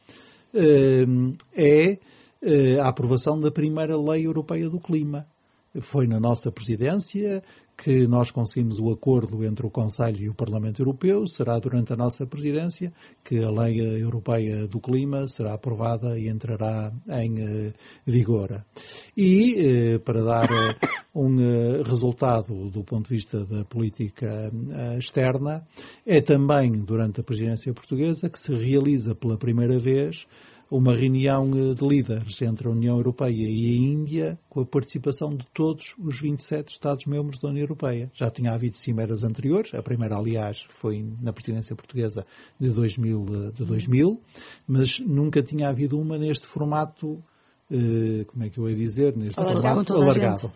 eh, 0.54 1.06
é 1.54 2.00
eh, 2.42 2.80
a 2.80 2.88
aprovação 2.88 3.38
da 3.38 3.52
primeira 3.52 3.98
Lei 3.98 4.26
Europeia 4.26 4.70
do 4.70 4.80
Clima. 4.80 5.28
Foi 5.82 6.08
na 6.08 6.22
nossa 6.22 6.50
presidência, 6.54 7.44
que 7.78 8.08
nós 8.08 8.32
conseguimos 8.32 8.80
o 8.80 8.90
acordo 8.92 9.44
entre 9.44 9.66
o 9.66 9.70
Conselho 9.70 10.22
e 10.24 10.30
o 10.30 10.34
Parlamento 10.34 10.82
Europeu, 10.82 11.28
será 11.28 11.60
durante 11.60 11.92
a 11.92 11.96
nossa 11.96 12.26
presidência 12.26 12.94
que 13.24 13.44
a 13.44 13.52
Lei 13.52 13.80
Europeia 14.02 14.68
do 14.68 14.80
Clima 14.80 15.28
será 15.28 15.54
aprovada 15.54 16.18
e 16.18 16.30
entrará 16.30 16.92
em 17.10 17.40
eh, 17.40 17.74
vigor. 18.06 18.64
E, 19.16 19.56
eh, 19.58 20.00
para 20.00 20.24
dar 20.24 20.50
eh, 20.52 20.76
um 21.14 21.84
resultado 21.84 22.70
do 22.70 22.84
ponto 22.84 23.10
de 23.10 23.16
vista 23.16 23.46
da 23.46 23.64
política 23.66 24.52
externa, 24.98 25.66
é 26.06 26.22
também 26.22 26.72
durante 26.72 27.22
a 27.22 27.24
presidência 27.24 27.74
portuguesa 27.74 28.30
que 28.30 28.40
se 28.40 28.54
realiza 28.54 29.16
pela 29.16 29.38
primeira 29.38 29.80
vez 29.80 30.28
uma 30.70 30.96
reunião 30.96 31.52
eh, 31.54 31.74
de 31.74 31.88
líderes 31.88 32.42
entre 32.42 32.68
a 32.68 32.72
União 32.72 32.98
Europeia 32.98 33.32
e 33.32 33.66
a 33.66 33.78
Índia 33.78 34.40
com 34.50 34.62
a 34.62 34.66
participação 34.66 35.36
de 35.36 35.46
todos 35.54 35.96
os 35.98 36.20
27 36.20 36.72
Estados-membros 36.72 37.40
da 37.40 37.50
União 37.50 37.64
Europeia. 37.64 38.12
Já 38.14 38.30
tinha 38.30 38.52
havido 38.52 38.78
cimeras 38.78 39.24
anteriores, 39.24 39.74
a 39.74 39.82
primeira, 39.82 40.18
aliás, 40.18 40.66
foi 40.70 41.06
na 41.22 41.32
presidência 41.32 41.76
portuguesa 41.76 42.26
de 42.60 42.70
2000, 42.70 43.52
de 43.54 43.66
2000 43.66 44.22
mas 44.68 45.00
nunca 45.00 45.42
tinha 45.44 45.70
havido 45.70 46.00
uma 46.00 46.18
neste 46.18 46.48
formato, 46.48 47.24
eh, 47.72 48.26
como 48.26 48.44
é 48.44 48.50
que 48.50 48.58
eu 48.58 48.70
ia 48.70 48.76
dizer, 48.76 49.16
neste 49.16 49.40
alargado, 49.40 49.86
formato 49.86 49.94
alargado. 49.94 50.52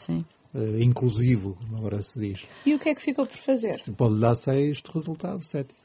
Uh, 0.51 0.82
inclusivo, 0.82 1.56
como 1.63 1.78
agora 1.78 2.01
se 2.01 2.20
diz. 2.20 2.48
E 2.66 2.74
o 2.74 2.80
que 2.80 2.89
é 2.89 2.96
que 2.96 3.01
ficou 3.04 3.24
por 3.24 3.38
fazer? 3.38 3.78
Pode 3.96 4.20
dar 4.20 4.34
seis 4.34 4.82
resultado, 4.92 5.44
sete. 5.44 5.75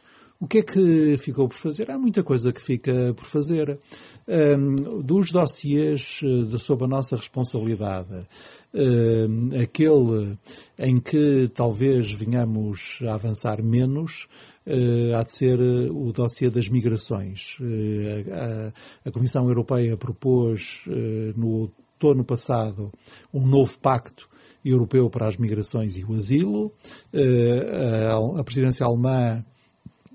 O 0.41 0.47
que 0.49 0.59
é 0.59 0.63
que 0.63 1.17
ficou 1.19 1.49
por 1.49 1.57
fazer? 1.57 1.91
Há 1.91 1.99
muita 1.99 2.23
coisa 2.23 2.53
que 2.53 2.61
fica 2.61 3.15
por 3.15 3.25
fazer. 3.25 3.79
Um, 4.27 5.03
dos 5.03 5.31
dossiês 5.31 6.21
eh, 6.23 6.45
de, 6.51 6.59
sob 6.59 6.85
a 6.85 6.89
nossa 6.89 7.17
responsabilidade, 7.17 8.27
um, 8.75 9.51
aquele 9.63 10.37
em 10.79 10.99
que 10.99 11.51
talvez 11.55 12.11
venhamos 12.11 12.99
a 13.07 13.15
avançar 13.15 13.63
menos, 13.63 14.27
uh, 14.67 15.17
há 15.17 15.23
de 15.23 15.33
ser 15.33 15.61
eh, 15.61 15.91
o 15.91 16.13
dossiê 16.13 16.51
das 16.51 16.69
migrações. 16.69 17.57
Uh, 17.61 18.73
a, 19.05 19.09
a, 19.09 19.13
Comissão 19.13 19.49
Europeia 19.49 19.97
propôs 19.97 20.81
uh, 20.89 21.39
no 21.39 21.49
outono 21.49 22.25
passado 22.25 22.91
um 23.33 23.47
novo 23.47 23.79
pacto 23.79 24.29
europeu 24.65 25.09
para 25.09 25.29
as 25.29 25.37
migrações 25.37 25.97
e 25.97 26.05
o 26.05 26.15
asilo. 26.15 26.73
A, 27.13 28.41
a 28.41 28.45
presidência 28.45 28.85
alemã 28.87 29.45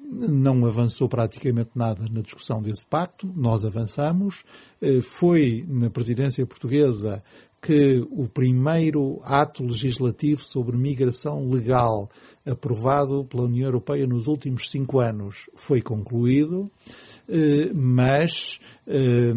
não 0.10 0.66
avançou 0.66 1.08
praticamente 1.08 1.72
nada 1.76 2.06
na 2.10 2.22
discussão 2.22 2.62
desse 2.62 2.86
pacto, 2.86 3.32
nós 3.36 3.64
avançamos. 3.64 4.44
Eh, 4.82 5.02
foi 5.02 5.64
na 5.68 5.90
presidência 5.90 6.46
portuguesa 6.46 7.24
que 7.62 8.06
o 8.10 8.28
primeiro 8.28 9.20
ato 9.24 9.64
legislativo 9.64 10.42
sobre 10.42 10.78
migração 10.78 11.48
legal 11.50 12.10
aprovado 12.46 13.26
pela 13.26 13.44
União 13.44 13.68
Europeia 13.68 14.08
nos 14.08 14.28
últimos 14.28 14.72
cinco 14.72 15.00
anos 15.00 15.50
foi 15.56 15.82
concluído, 15.82 16.72
eh, 17.28 17.72
mas 17.74 18.60
eh, 18.88 19.34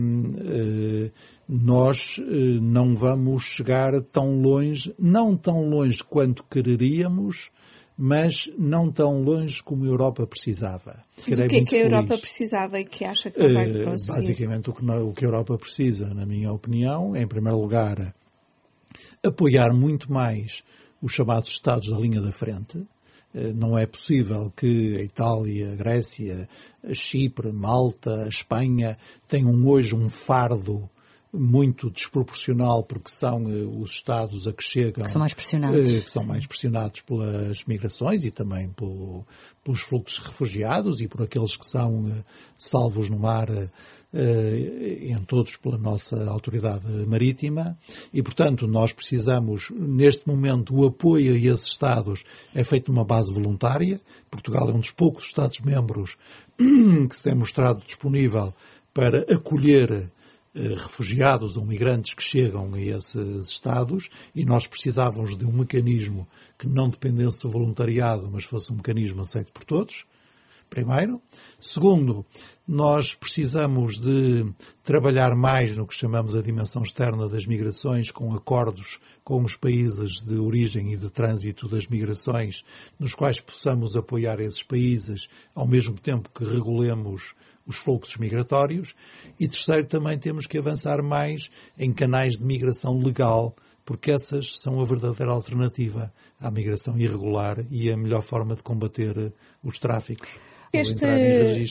nós 1.49 2.19
não 2.63 2.97
vamos 2.97 3.43
chegar 3.43 4.01
tão 4.05 4.41
longe, 4.41 4.95
não 4.99 5.37
tão 5.37 5.69
longe 5.69 6.03
quanto 6.03 6.45
quereríamos, 6.45 7.51
mas 7.97 8.51
não 8.59 8.91
tão 8.91 9.23
longe 9.23 9.63
como 9.63 9.85
a 9.85 9.89
Europa 9.89 10.27
precisava. 10.27 11.05
Mas 11.29 11.39
o 11.39 11.47
que 11.47 11.57
é 11.57 11.65
que 11.65 11.77
a 11.77 11.81
Europa 11.81 12.19
precisava 12.19 12.81
e 12.81 12.85
que 12.85 13.05
acha 13.05 13.31
que 13.31 13.39
não 13.39 13.55
vai 13.55 13.71
eh, 13.71 13.85
conseguir? 13.85 14.21
Basicamente, 14.21 14.71
o 14.71 14.73
que, 14.73 14.85
o 14.85 15.13
que 15.13 15.25
a 15.25 15.29
Europa 15.29 15.59
precisa, 15.59 16.13
na 16.15 16.27
minha 16.27 16.53
opinião, 16.53 17.15
é, 17.15 17.23
em 17.23 17.27
primeiro 17.27 17.61
lugar, 17.61 18.15
apoiar 19.23 19.73
muito 19.73 20.13
mais 20.13 20.63
os 21.01 21.13
chamados 21.13 21.51
Estados 21.51 21.89
da 21.89 21.99
linha 21.99 22.21
da 22.21 22.33
frente. 22.33 22.87
Eh, 23.35 23.53
não 23.53 23.77
é 23.77 23.87
possível 23.87 24.53
que 24.57 24.97
a 24.97 25.03
Itália, 25.03 25.73
a 25.73 25.77
Grécia, 25.77 26.49
a 26.83 26.95
Chipre, 26.95 27.53
Malta, 27.53 28.25
a 28.25 28.29
Espanha 28.29 28.99
tenham 29.29 29.67
hoje 29.67 29.95
um 29.95 30.09
fardo 30.09 30.89
muito 31.33 31.91
desproporcional 31.91 32.83
porque 32.83 33.11
são 33.11 33.45
uh, 33.45 33.81
os 33.81 33.93
Estados 33.93 34.47
a 34.47 34.53
que 34.53 34.63
chegam 34.63 35.05
que 35.05 35.11
são 35.11 35.21
mais 35.21 35.33
pressionados, 35.33 35.91
uh, 35.91 36.03
que 36.03 36.11
são 36.11 36.25
mais 36.25 36.47
pressionados 36.47 37.01
pelas 37.01 37.65
migrações 37.65 38.23
e 38.25 38.31
também 38.31 38.69
pelo, 38.69 39.25
pelos 39.65 39.81
fluxos 39.81 40.19
refugiados 40.19 41.01
e 41.01 41.09
por 41.09 41.23
aqueles 41.23 41.57
que 41.57 41.67
são 41.67 42.05
uh, 42.05 42.25
salvos 42.59 43.09
no 43.09 43.19
mar 43.19 43.49
em 45.01 45.17
todos 45.25 45.57
pela 45.57 45.79
nossa 45.79 46.29
autoridade 46.29 46.87
marítima. 47.07 47.79
E 48.13 48.23
portanto 48.23 48.67
nós 48.67 48.93
precisamos 48.93 49.71
neste 49.71 50.29
momento 50.29 50.75
o 50.75 50.87
apoio 50.87 51.33
a 51.33 51.39
esses 51.39 51.69
Estados 51.69 52.23
é 52.55 52.63
feito 52.63 52.93
numa 52.93 53.07
base 53.07 53.33
voluntária. 53.33 53.99
Portugal 54.31 54.69
é 54.69 54.73
um 54.75 54.81
dos 54.81 54.91
poucos 54.91 55.25
Estados 55.25 55.61
membros 55.61 56.19
que 57.09 57.17
se 57.17 57.23
tem 57.23 57.35
mostrado 57.35 57.83
disponível 57.87 58.53
para 58.93 59.21
acolher 59.35 59.91
eh, 59.91 60.07
refugiados 60.55 61.57
ou 61.57 61.65
migrantes 61.65 62.15
que 62.15 62.23
chegam 62.23 62.75
a 62.75 62.81
esses 62.81 63.49
Estados 63.49 64.09
e 64.35 64.45
nós 64.45 64.67
precisávamos 64.67 65.37
de 65.37 65.47
um 65.47 65.53
mecanismo 65.53 66.29
que 66.59 66.69
não 66.69 66.89
dependesse 66.89 67.43
do 67.43 67.51
voluntariado, 67.51 68.29
mas 68.31 68.45
fosse 68.45 68.73
um 68.73 68.77
mecanismo 68.77 69.23
aceito 69.23 69.53
por 69.53 69.65
todos, 69.65 70.05
primeiro. 70.69 71.21
Segundo, 71.61 72.25
nós 72.67 73.15
precisamos 73.15 73.99
de 73.99 74.47
trabalhar 74.83 75.35
mais 75.35 75.77
no 75.77 75.87
que 75.87 75.95
chamamos 75.95 76.35
a 76.35 76.43
dimensão 76.43 76.83
externa 76.83 77.29
das 77.29 77.47
migrações, 77.47 78.11
com 78.11 78.35
acordos 78.35 78.99
com 79.25 79.43
os 79.43 79.55
países 79.55 80.23
de 80.23 80.37
origem 80.37 80.93
e 80.93 80.97
de 80.97 81.11
trânsito 81.11 81.69
das 81.69 81.87
migrações, 81.87 82.65
nos 82.99 83.15
quais 83.15 83.41
possamos 83.41 83.97
apoiar 83.97 84.41
esses 84.41 84.63
países, 84.63 85.29
ao 85.55 85.67
mesmo 85.67 85.99
tempo 85.99 86.31
que 86.35 86.45
regulemos 86.45 87.35
os 87.67 87.77
fluxos 87.77 88.17
migratórios. 88.17 88.95
E 89.39 89.47
terceiro, 89.47 89.87
também 89.87 90.19
temos 90.19 90.47
que 90.47 90.59
avançar 90.59 91.03
mais 91.03 91.51
em 91.79 91.93
canais 91.93 92.35
de 92.35 92.45
migração 92.45 92.99
legal, 92.99 93.55
porque 93.85 94.11
essas 94.11 94.61
são 94.61 94.81
a 94.81 94.85
verdadeira 94.85 95.33
alternativa 95.33 96.13
à 96.41 96.51
migração 96.51 96.99
irregular 96.99 97.65
e 97.71 97.91
a 97.91 97.97
melhor 97.97 98.23
forma 98.23 98.55
de 98.55 98.63
combater 98.63 99.33
os 99.63 99.79
tráficos. 99.79 100.31
Este 100.73 101.05
eh, 101.05 101.67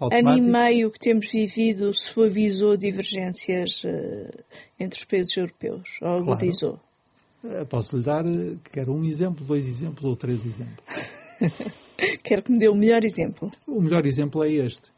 ano 0.00 0.36
e 0.36 0.40
meio 0.40 0.90
que 0.90 0.98
temos 0.98 1.30
vivido 1.30 1.94
suavizou 1.94 2.76
divergências 2.76 3.84
uh, 3.84 4.42
entre 4.80 4.98
os 4.98 5.04
países 5.04 5.36
europeus, 5.36 5.98
ou 6.02 6.08
agudizou? 6.08 6.80
Claro. 7.40 7.66
Posso 7.66 7.96
lhe 7.96 8.02
dar, 8.02 8.24
quer 8.72 8.88
um 8.88 9.04
exemplo, 9.04 9.44
dois 9.44 9.66
exemplos 9.66 10.04
ou 10.04 10.16
três 10.16 10.44
exemplos. 10.44 10.84
Quero 12.24 12.42
que 12.42 12.52
me 12.52 12.58
dê 12.58 12.68
o 12.68 12.74
melhor 12.74 13.04
exemplo. 13.04 13.50
O 13.66 13.80
melhor 13.80 14.06
exemplo 14.06 14.42
é 14.42 14.50
este. 14.50 14.91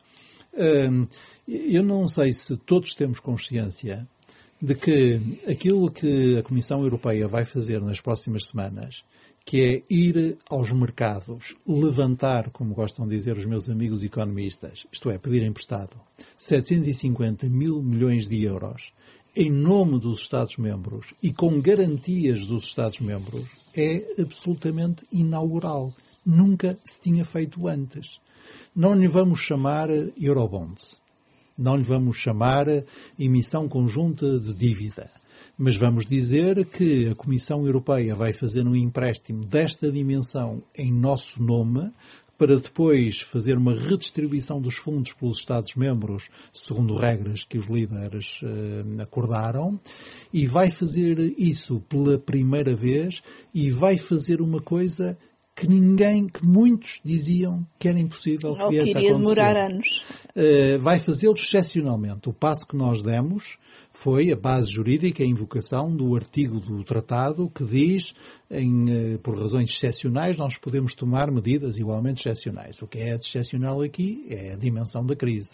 Eu 1.46 1.82
não 1.82 2.06
sei 2.06 2.32
se 2.32 2.56
todos 2.56 2.94
temos 2.94 3.20
consciência 3.20 4.06
de 4.60 4.74
que 4.74 5.20
aquilo 5.48 5.90
que 5.90 6.38
a 6.38 6.42
Comissão 6.42 6.82
Europeia 6.82 7.28
vai 7.28 7.44
fazer 7.44 7.80
nas 7.82 8.00
próximas 8.00 8.46
semanas, 8.46 9.04
que 9.44 9.62
é 9.62 9.82
ir 9.92 10.38
aos 10.48 10.72
mercados, 10.72 11.54
levantar, 11.66 12.48
como 12.50 12.74
gostam 12.74 13.06
de 13.06 13.14
dizer 13.14 13.36
os 13.36 13.44
meus 13.44 13.68
amigos 13.68 14.02
economistas, 14.02 14.86
isto 14.90 15.10
é, 15.10 15.18
pedir 15.18 15.42
emprestado, 15.42 16.00
750 16.38 17.46
mil 17.48 17.82
milhões 17.82 18.26
de 18.26 18.42
euros 18.42 18.92
em 19.36 19.50
nome 19.50 19.98
dos 19.98 20.20
Estados-membros 20.20 21.12
e 21.20 21.32
com 21.32 21.60
garantias 21.60 22.46
dos 22.46 22.66
Estados-membros, 22.66 23.44
é 23.76 24.22
absolutamente 24.22 25.04
inaugural. 25.10 25.92
Nunca 26.24 26.78
se 26.84 27.00
tinha 27.00 27.24
feito 27.24 27.66
antes. 27.66 28.20
Não 28.74 28.92
lhe 28.92 29.06
vamos 29.06 29.38
chamar 29.38 29.88
Eurobonds. 30.20 31.00
Não 31.56 31.76
lhe 31.76 31.84
vamos 31.84 32.16
chamar 32.16 32.66
emissão 33.16 33.68
conjunta 33.68 34.38
de 34.40 34.52
dívida. 34.52 35.08
Mas 35.56 35.76
vamos 35.76 36.04
dizer 36.04 36.66
que 36.66 37.08
a 37.08 37.14
Comissão 37.14 37.64
Europeia 37.64 38.16
vai 38.16 38.32
fazer 38.32 38.66
um 38.66 38.74
empréstimo 38.74 39.44
desta 39.44 39.92
dimensão 39.92 40.60
em 40.76 40.92
nosso 40.92 41.40
nome, 41.40 41.92
para 42.36 42.56
depois 42.56 43.20
fazer 43.20 43.56
uma 43.56 43.72
redistribuição 43.72 44.60
dos 44.60 44.74
fundos 44.74 45.12
pelos 45.12 45.38
Estados-membros, 45.38 46.28
segundo 46.52 46.96
regras 46.96 47.44
que 47.44 47.56
os 47.56 47.66
líderes 47.66 48.40
eh, 48.42 49.02
acordaram, 49.02 49.78
e 50.32 50.48
vai 50.48 50.68
fazer 50.68 51.32
isso 51.38 51.80
pela 51.88 52.18
primeira 52.18 52.74
vez 52.74 53.22
e 53.54 53.70
vai 53.70 53.96
fazer 53.96 54.40
uma 54.40 54.60
coisa 54.60 55.16
que 55.54 55.68
ninguém, 55.68 56.26
que 56.26 56.44
muitos 56.44 57.00
diziam 57.04 57.64
que 57.78 57.88
era 57.88 57.98
impossível 57.98 58.56
que 58.56 58.68
viesse 58.70 58.96
a 58.96 59.00
acontecer. 59.00 59.16
demorar 59.16 59.56
anos. 59.56 60.04
Uh, 60.34 60.78
vai 60.80 60.98
fazê-lo 60.98 61.34
excepcionalmente. 61.34 62.28
O 62.28 62.32
passo 62.32 62.66
que 62.66 62.76
nós 62.76 63.02
demos 63.02 63.56
foi 63.92 64.32
a 64.32 64.36
base 64.36 64.70
jurídica, 64.70 65.22
a 65.22 65.26
invocação 65.26 65.94
do 65.94 66.16
artigo 66.16 66.58
do 66.58 66.82
tratado 66.82 67.50
que 67.54 67.64
diz, 67.64 68.14
em, 68.50 69.14
uh, 69.14 69.18
por 69.20 69.38
razões 69.38 69.70
excepcionais, 69.70 70.36
nós 70.36 70.58
podemos 70.58 70.92
tomar 70.94 71.30
medidas 71.30 71.78
igualmente 71.78 72.20
excepcionais. 72.20 72.82
O 72.82 72.88
que 72.88 72.98
é 72.98 73.14
excepcional 73.14 73.80
aqui 73.80 74.26
é 74.28 74.54
a 74.54 74.56
dimensão 74.56 75.06
da 75.06 75.14
crise. 75.14 75.52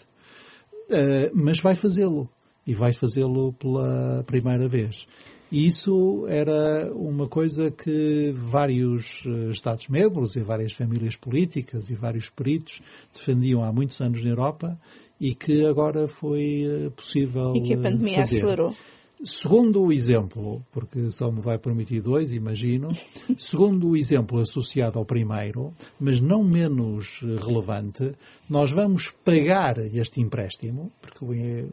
Uh, 0.89 1.29
mas 1.35 1.59
vai 1.59 1.75
fazê-lo. 1.75 2.27
E 2.65 2.73
vai 2.73 2.93
fazê-lo 2.93 3.53
pela 3.53 4.23
primeira 4.25 4.67
vez. 4.67 5.07
E 5.51 5.67
isso 5.67 6.25
era 6.29 6.91
uma 6.93 7.27
coisa 7.27 7.69
que 7.69 8.33
vários 8.35 9.23
eh, 9.25 9.51
Estados-membros 9.51 10.35
e 10.37 10.39
várias 10.39 10.71
famílias 10.71 11.15
políticas 11.17 11.89
e 11.89 11.95
vários 11.95 12.29
peritos 12.29 12.79
defendiam 13.13 13.61
há 13.63 13.71
muitos 13.71 13.99
anos 13.99 14.23
na 14.23 14.29
Europa 14.29 14.79
e 15.19 15.35
que 15.35 15.65
agora 15.65 16.07
foi 16.07 16.63
eh, 16.65 16.89
possível 16.91 17.53
E 17.55 17.61
que 17.61 17.73
a 17.73 17.77
pandemia 17.77 18.17
fazer. 18.19 18.37
acelerou. 18.37 18.75
Segundo 19.23 19.83
o 19.83 19.93
exemplo, 19.93 20.65
porque 20.71 21.11
só 21.11 21.31
me 21.31 21.41
vai 21.41 21.59
permitir 21.59 22.01
dois, 22.01 22.31
imagino, 22.31 22.89
segundo 23.37 23.89
o 23.89 23.95
exemplo 23.95 24.39
associado 24.39 24.97
ao 24.97 25.05
primeiro, 25.05 25.73
mas 25.99 26.19
não 26.19 26.43
menos 26.43 27.19
relevante, 27.45 28.15
nós 28.49 28.71
vamos 28.71 29.11
pagar 29.11 29.77
este 29.77 30.19
empréstimo, 30.19 30.91
porque, 30.99 31.67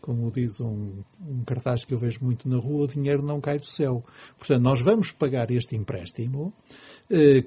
como 0.00 0.30
diz 0.30 0.60
um, 0.60 1.02
um 1.26 1.42
cartaz 1.44 1.84
que 1.86 1.94
eu 1.94 1.98
vejo 1.98 2.18
muito 2.22 2.46
na 2.46 2.58
rua, 2.58 2.84
o 2.84 2.88
dinheiro 2.88 3.22
não 3.22 3.40
cai 3.40 3.58
do 3.58 3.66
céu. 3.66 4.04
Portanto, 4.38 4.62
nós 4.62 4.82
vamos 4.82 5.10
pagar 5.10 5.50
este 5.50 5.74
empréstimo, 5.74 6.52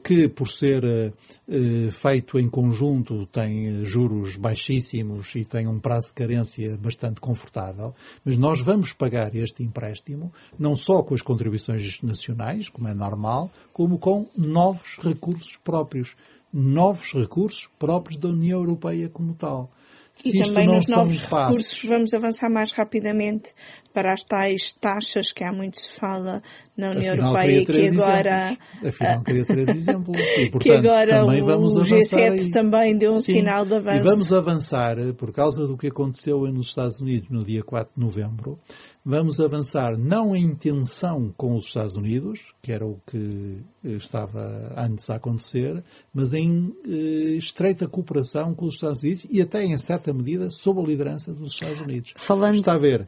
que 0.04 0.28
por 0.28 0.52
ser 0.52 0.84
eh, 0.84 1.13
eh, 1.47 1.89
feito 1.89 2.38
em 2.38 2.49
conjunto 2.49 3.26
tem 3.28 3.86
juros 3.86 4.36
baixíssimos 4.36 5.34
e 5.36 5.45
tem 5.45 5.67
um 5.67 5.80
prazo 5.80 6.08
de 6.08 6.13
carência 6.15 6.78
bastante 6.78 7.21
confortável, 7.21 7.93
mas 8.26 8.36
nós 8.36 8.60
vamos 8.60 8.91
pagar 8.91 9.34
este 9.34 9.63
empréstimo 9.63 10.34
não 10.60 10.76
só 10.76 11.02
com 11.02 11.15
as 11.15 11.21
contribuições 11.21 12.02
nacionais, 12.02 12.67
como 12.67 12.89
é 12.89 12.93
normal, 12.93 13.49
como 13.71 13.97
com 13.97 14.28
novos 14.38 14.97
recursos 15.02 15.58
próprios. 15.63 16.15
Novos 16.56 17.13
recursos 17.13 17.67
próprios 17.80 18.19
da 18.19 18.28
União 18.28 18.60
Europeia 18.60 19.10
como 19.10 19.34
tal. 19.34 19.71
Se 20.13 20.38
e 20.38 20.43
também 20.43 20.67
nos 20.67 20.88
novos 20.89 21.19
recursos 21.19 21.84
vamos 21.86 22.13
avançar 22.13 22.49
mais 22.49 22.71
rapidamente 22.71 23.52
para 23.91 24.13
as 24.13 24.23
tais 24.23 24.71
taxas 24.73 25.32
que 25.32 25.43
há 25.43 25.52
muito 25.52 25.80
se 25.80 25.89
fala 25.89 26.41
na 26.78 26.91
União 26.91 27.13
Afinal, 27.13 27.30
Europeia 27.30 27.65
que 27.65 27.88
agora 27.88 28.52
exemplos. 28.52 28.89
Afinal, 28.89 29.23
queria 29.23 29.45
três 29.45 29.69
exemplos. 29.69 30.19
E, 30.19 30.49
portanto, 30.49 30.62
que 30.62 30.71
agora 30.71 31.19
também 31.19 31.41
vamos 31.41 31.76
o 31.76 31.82
G7 31.82 32.32
aí. 32.32 32.52
também 32.52 32.97
deu 32.97 33.12
um 33.12 33.19
Sim. 33.19 33.34
sinal 33.34 33.65
de 33.65 33.76
avanço. 33.76 33.99
E 33.99 34.04
vamos 34.04 34.34
avançar, 34.34 34.97
por 35.17 35.32
causa 35.32 35.65
do 35.65 35.76
que 35.76 35.88
aconteceu 35.88 36.39
nos 36.52 36.67
Estados 36.67 36.99
Unidos 36.99 37.30
no 37.30 37.43
dia 37.43 37.63
4 37.63 37.93
de 37.95 38.04
novembro, 38.04 38.60
Vamos 39.05 39.41
avançar 39.41 39.97
não 39.97 40.33
em 40.33 40.55
tensão 40.55 41.33
com 41.35 41.57
os 41.57 41.65
Estados 41.65 41.97
Unidos, 41.97 42.53
que 42.61 42.71
era 42.71 42.85
o 42.85 43.01
que 43.05 43.57
estava 43.83 44.73
antes 44.77 45.09
a 45.09 45.15
acontecer, 45.15 45.83
mas 46.13 46.33
em 46.33 46.73
eh, 46.87 47.35
estreita 47.35 47.85
cooperação 47.85 48.55
com 48.55 48.65
os 48.65 48.75
Estados 48.75 49.01
Unidos 49.01 49.27
e 49.29 49.41
até, 49.41 49.65
em 49.65 49.77
certa 49.77 50.13
medida, 50.13 50.49
sob 50.49 50.79
a 50.79 50.85
liderança 50.85 51.33
dos 51.33 51.53
Estados 51.53 51.79
Unidos. 51.79 52.13
Falando... 52.15 52.55
Está 52.55 52.73
a 52.73 52.77
ver 52.77 53.07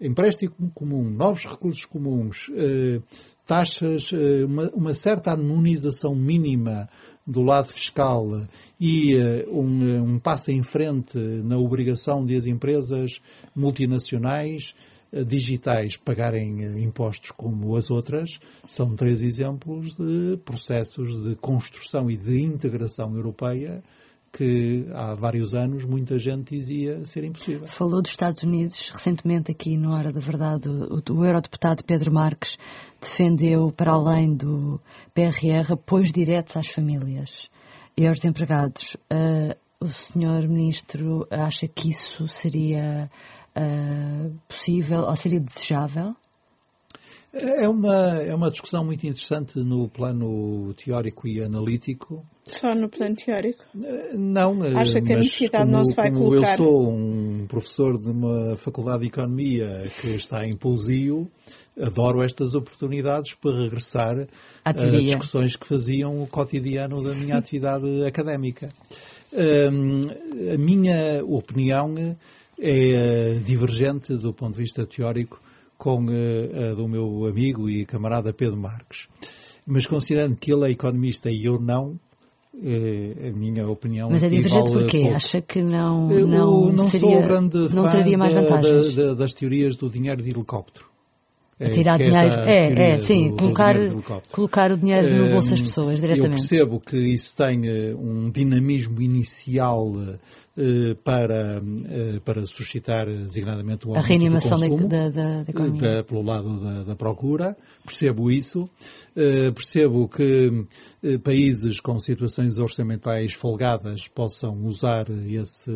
empréstimo 0.00 0.70
comum, 0.74 1.08
novos 1.08 1.44
recursos 1.44 1.84
comuns, 1.84 2.50
eh, 2.54 3.00
taxas, 3.46 4.10
eh, 4.12 4.44
uma, 4.44 4.70
uma 4.70 4.94
certa 4.94 5.30
harmonização 5.30 6.14
mínima 6.14 6.88
do 7.26 7.42
lado 7.42 7.68
fiscal 7.68 8.28
e 8.78 9.14
uh, 9.14 9.58
um, 9.58 10.14
um, 10.14 10.18
passo 10.18 10.50
em 10.50 10.62
frente 10.62 11.16
na 11.16 11.56
obrigação 11.56 12.24
de 12.24 12.36
as 12.36 12.44
empresas 12.44 13.18
multinacionais 13.56 14.74
digitais 15.22 15.96
pagarem 15.96 16.66
uh, 16.66 16.78
impostos 16.78 17.30
como 17.30 17.76
as 17.76 17.90
outras, 17.90 18.40
são 18.66 18.96
três 18.96 19.20
exemplos 19.20 19.94
de 19.94 20.38
processos 20.44 21.22
de 21.22 21.36
construção 21.36 22.10
e 22.10 22.16
de 22.16 22.42
integração 22.42 23.14
europeia 23.14 23.82
que 24.36 24.86
há 24.92 25.14
vários 25.14 25.54
anos 25.54 25.84
muita 25.84 26.18
gente 26.18 26.56
dizia 26.58 27.04
ser 27.06 27.22
impossível. 27.22 27.68
Falou 27.68 28.02
dos 28.02 28.10
Estados 28.10 28.42
Unidos 28.42 28.90
recentemente 28.90 29.52
aqui 29.52 29.76
no 29.76 29.94
Hora 29.94 30.12
da 30.12 30.20
Verdade. 30.20 30.68
O, 30.68 31.00
o 31.12 31.24
eurodeputado 31.24 31.84
Pedro 31.84 32.12
Marques 32.12 32.58
defendeu, 33.00 33.70
para 33.70 33.92
além 33.92 34.34
do 34.34 34.80
PRR, 35.14 35.72
apoios 35.72 36.10
diretos 36.10 36.56
às 36.56 36.66
famílias 36.66 37.48
e 37.96 38.06
aos 38.06 38.18
desempregados. 38.18 38.96
Uh, 39.12 39.54
o 39.80 39.88
senhor 39.88 40.48
ministro 40.48 41.26
acha 41.30 41.68
que 41.68 41.90
isso 41.90 42.26
seria 42.26 43.10
uh, 43.56 44.34
possível 44.48 45.00
ou 45.00 45.16
seria 45.16 45.40
desejável? 45.40 46.16
É 47.34 47.68
uma, 47.68 48.22
é 48.22 48.32
uma 48.32 48.48
discussão 48.48 48.84
muito 48.84 49.04
interessante 49.04 49.58
no 49.58 49.88
plano 49.88 50.72
teórico 50.74 51.26
e 51.26 51.42
analítico. 51.42 52.24
Só 52.44 52.74
no 52.76 52.88
plano 52.88 53.16
teórico? 53.16 53.64
Não. 54.14 54.56
Acha 54.78 55.02
que 55.02 55.12
a 55.12 55.18
necessidade 55.18 55.64
como, 55.64 55.78
não 55.78 55.84
se 55.84 55.96
vai 55.96 56.12
como 56.12 56.26
colocar? 56.26 56.52
Eu 56.52 56.64
sou 56.64 56.92
um 56.92 57.46
professor 57.48 57.98
de 57.98 58.08
uma 58.08 58.56
faculdade 58.56 59.00
de 59.00 59.08
Economia 59.08 59.82
que 60.00 60.06
está 60.14 60.46
em 60.46 60.54
Pousio, 60.54 61.28
adoro 61.80 62.22
estas 62.22 62.54
oportunidades 62.54 63.34
para 63.34 63.62
regressar 63.62 64.28
a 64.64 64.72
discussões 64.72 65.56
que 65.56 65.66
faziam 65.66 66.22
o 66.22 66.28
cotidiano 66.28 67.02
da 67.02 67.14
minha 67.14 67.34
atividade 67.38 68.04
académica. 68.04 68.72
a 69.32 70.58
minha 70.58 71.24
opinião 71.24 72.16
é 72.66 73.40
divergente 73.44 74.14
do 74.14 74.32
ponto 74.32 74.52
de 74.54 74.58
vista 74.62 74.86
teórico 74.86 75.40
com 75.76 76.06
a, 76.08 76.70
a 76.70 76.74
do 76.74 76.88
meu 76.88 77.26
amigo 77.26 77.68
e 77.68 77.84
camarada 77.84 78.32
Pedro 78.32 78.56
Marques. 78.56 79.06
Mas 79.66 79.86
considerando 79.86 80.36
que 80.36 80.52
ele 80.52 80.66
é 80.66 80.70
economista 80.70 81.30
e 81.30 81.44
eu 81.44 81.60
não, 81.60 81.98
é, 82.62 83.28
a 83.28 83.32
minha 83.36 83.68
opinião. 83.68 84.08
Mas 84.10 84.22
é 84.22 84.28
divergente 84.28 84.70
porquê? 84.70 85.00
Pouco. 85.00 85.16
Acha 85.16 85.40
que 85.42 85.60
não, 85.62 86.08
não, 86.08 86.66
eu 86.66 86.72
não 86.72 86.88
seria, 86.88 87.08
sou 87.10 87.22
grande 87.22 87.58
não 87.74 87.82
fã 87.82 87.90
traria 87.90 88.16
mais 88.18 88.32
da, 88.34 88.40
vantagens? 88.40 88.94
da, 88.94 89.14
das 89.14 89.32
teorias 89.32 89.76
do 89.76 89.90
dinheiro 89.90 90.22
de 90.22 90.30
helicóptero. 90.30 90.86
A 91.60 91.70
tirar 91.70 91.96
que 91.98 92.04
dinheiro. 92.10 92.34
É, 92.34 92.90
é, 92.94 92.98
sim, 92.98 93.28
do- 93.28 93.36
do 93.36 93.42
colocar, 93.42 93.76
helicóptero. 93.76 94.32
colocar 94.32 94.72
o 94.72 94.76
dinheiro 94.76 95.08
no 95.14 95.28
bolso 95.30 95.50
das 95.50 95.60
Hum, 95.60 95.64
pessoas, 95.64 95.94
Eu 95.94 96.00
diretamente. 96.00 96.40
percebo 96.40 96.80
que 96.80 96.96
isso 96.96 97.32
tem 97.36 97.66
eh, 97.66 97.94
um 97.96 98.28
dinamismo 98.28 99.00
inicial 99.00 99.92
eh, 100.00 100.18
para, 101.02 101.60
eh, 101.88 102.20
para 102.24 102.46
suscitar 102.46 103.08
eh, 103.08 103.12
designadamente 103.26 103.86
o 103.88 103.90
A 103.92 103.96
aumento 103.96 104.08
reanimação 104.08 104.58
do 104.58 104.68
consumo. 104.68 104.88
da, 104.88 105.08
da, 105.08 105.42
da 105.42 105.50
economia. 105.50 105.80
Pe- 105.80 106.02
pelo 106.04 106.22
lado 106.22 106.60
da, 106.60 106.82
da 106.84 106.96
procura, 106.96 107.56
percebo 107.84 108.30
isso. 108.30 108.68
Eh, 109.16 109.50
percebo 109.50 110.08
que 110.08 110.66
eh, 111.02 111.18
países 111.18 111.80
com 111.80 111.98
situações 111.98 112.58
orçamentais 112.58 113.32
folgadas 113.32 114.06
possam 114.08 114.64
usar 114.64 115.06
esse 115.10 115.70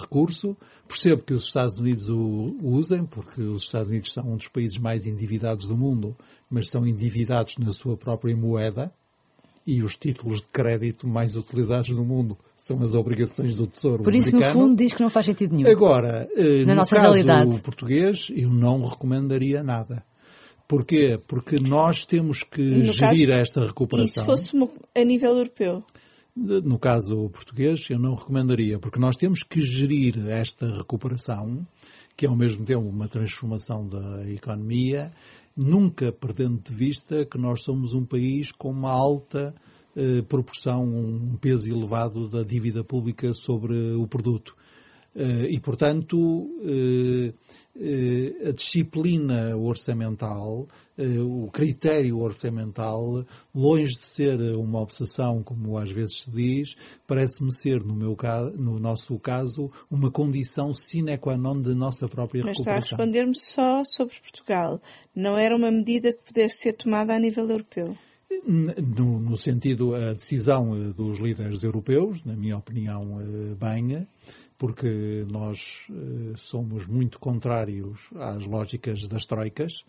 recurso. 0.00 0.56
Percebo 0.88 1.22
que 1.22 1.34
os 1.34 1.44
Estados 1.44 1.78
Unidos 1.78 2.08
o 2.08 2.46
usem, 2.62 3.04
porque 3.04 3.40
os 3.42 3.64
Estados 3.64 3.90
Unidos 3.90 4.12
são 4.12 4.32
um 4.32 4.36
dos 4.36 4.48
países 4.48 4.78
mais 4.78 5.06
endividados 5.06 5.66
do 5.66 5.76
mundo, 5.76 6.16
mas 6.50 6.68
são 6.70 6.86
endividados 6.86 7.56
na 7.58 7.72
sua 7.72 7.96
própria 7.96 8.36
moeda. 8.36 8.92
E 9.66 9.82
os 9.82 9.96
títulos 9.96 10.40
de 10.42 10.46
crédito 10.48 11.06
mais 11.06 11.36
utilizados 11.36 11.88
do 11.88 12.04
mundo 12.04 12.36
são 12.54 12.82
as 12.82 12.94
obrigações 12.94 13.54
do 13.54 13.66
Tesouro 13.66 14.02
Por 14.02 14.14
isso, 14.14 14.30
no 14.30 14.36
americano. 14.38 14.66
fundo, 14.66 14.76
diz 14.76 14.92
que 14.92 15.02
não 15.02 15.08
faz 15.08 15.24
sentido 15.26 15.56
nenhum. 15.56 15.70
Agora, 15.70 16.28
eh, 16.36 16.64
Na 16.66 16.74
no 16.74 16.80
nossa 16.80 16.96
caso 16.96 17.12
realidade. 17.14 17.60
português, 17.62 18.30
eu 18.36 18.50
não 18.50 18.84
recomendaria 18.84 19.62
nada. 19.62 20.04
Porquê? 20.68 21.18
Porque 21.26 21.58
nós 21.58 22.04
temos 22.04 22.42
que 22.42 22.60
No 22.62 22.92
gerir 22.92 23.28
caso- 23.28 23.40
esta 23.40 23.60
E 23.60 23.62
se 23.62 23.66
recuperação. 23.68 24.24
fosse 24.26 24.56
a 24.94 25.04
nível 25.04 25.30
europeu? 25.36 25.82
No 26.36 26.78
caso 26.78 27.30
português, 27.30 27.86
eu 27.90 27.98
não 27.98 28.14
recomendaria, 28.14 28.78
porque 28.78 28.98
nós 28.98 29.16
temos 29.16 29.42
que 29.42 29.62
gerir 29.62 30.18
esta 30.28 30.66
recuperação, 30.78 31.64
que 32.16 32.26
é 32.26 32.28
ao 32.28 32.34
mesmo 32.36 32.64
tempo 32.64 32.82
uma 32.88 33.06
transformação 33.08 33.86
da 33.88 34.28
economia, 34.30 35.12
nunca 35.56 36.10
perdendo 36.12 36.60
de 36.60 36.72
vista 36.72 37.24
que 37.24 37.38
nós 37.38 37.62
somos 37.62 37.94
um 37.94 38.04
país 38.04 38.50
com 38.52 38.70
uma 38.70 38.90
alta 38.90 39.54
eh, 39.96 40.22
proporção, 40.22 40.84
um 40.84 41.36
peso 41.36 41.70
elevado 41.70 42.28
da 42.28 42.42
dívida 42.42 42.82
pública 42.82 43.32
sobre 43.32 43.92
o 43.94 44.06
produto. 44.06 44.56
Eh, 45.16 45.50
e, 45.50 45.60
portanto, 45.60 46.50
eh, 46.64 47.32
eh, 47.80 48.48
a 48.48 48.52
disciplina 48.52 49.56
orçamental, 49.56 50.66
o 50.96 51.50
critério 51.50 52.20
orçamental, 52.20 53.24
longe 53.52 53.94
de 53.94 54.04
ser 54.04 54.40
uma 54.56 54.80
obsessão, 54.80 55.42
como 55.42 55.76
às 55.76 55.90
vezes 55.90 56.22
se 56.22 56.30
diz, 56.30 56.76
parece-me 57.04 57.52
ser, 57.52 57.82
no, 57.82 57.94
meu 57.96 58.14
caso, 58.14 58.56
no 58.56 58.78
nosso 58.78 59.18
caso, 59.18 59.72
uma 59.90 60.08
condição 60.08 60.72
sine 60.72 61.18
qua 61.18 61.36
non 61.36 61.60
da 61.60 61.74
nossa 61.74 62.08
própria 62.08 62.44
Mas 62.44 62.58
está 62.58 62.70
a 62.70 62.74
recuperação. 62.74 62.98
responder-me 62.98 63.36
só 63.36 63.82
sobre 63.84 64.14
Portugal. 64.20 64.80
Não 65.14 65.36
era 65.36 65.56
uma 65.56 65.70
medida 65.70 66.12
que 66.12 66.22
pudesse 66.22 66.58
ser 66.62 66.74
tomada 66.74 67.12
a 67.12 67.18
nível 67.18 67.48
europeu. 67.50 67.96
No, 68.46 69.18
no 69.18 69.36
sentido, 69.36 69.96
a 69.96 70.12
decisão 70.12 70.92
dos 70.92 71.18
líderes 71.18 71.64
europeus, 71.64 72.22
na 72.24 72.36
minha 72.36 72.56
opinião, 72.56 73.18
bem, 73.58 74.06
porque 74.64 75.26
nós 75.30 75.82
eh, 75.90 76.32
somos 76.36 76.86
muito 76.86 77.18
contrários 77.18 78.08
às 78.14 78.46
lógicas 78.46 79.06
das 79.06 79.26
troicas. 79.26 79.84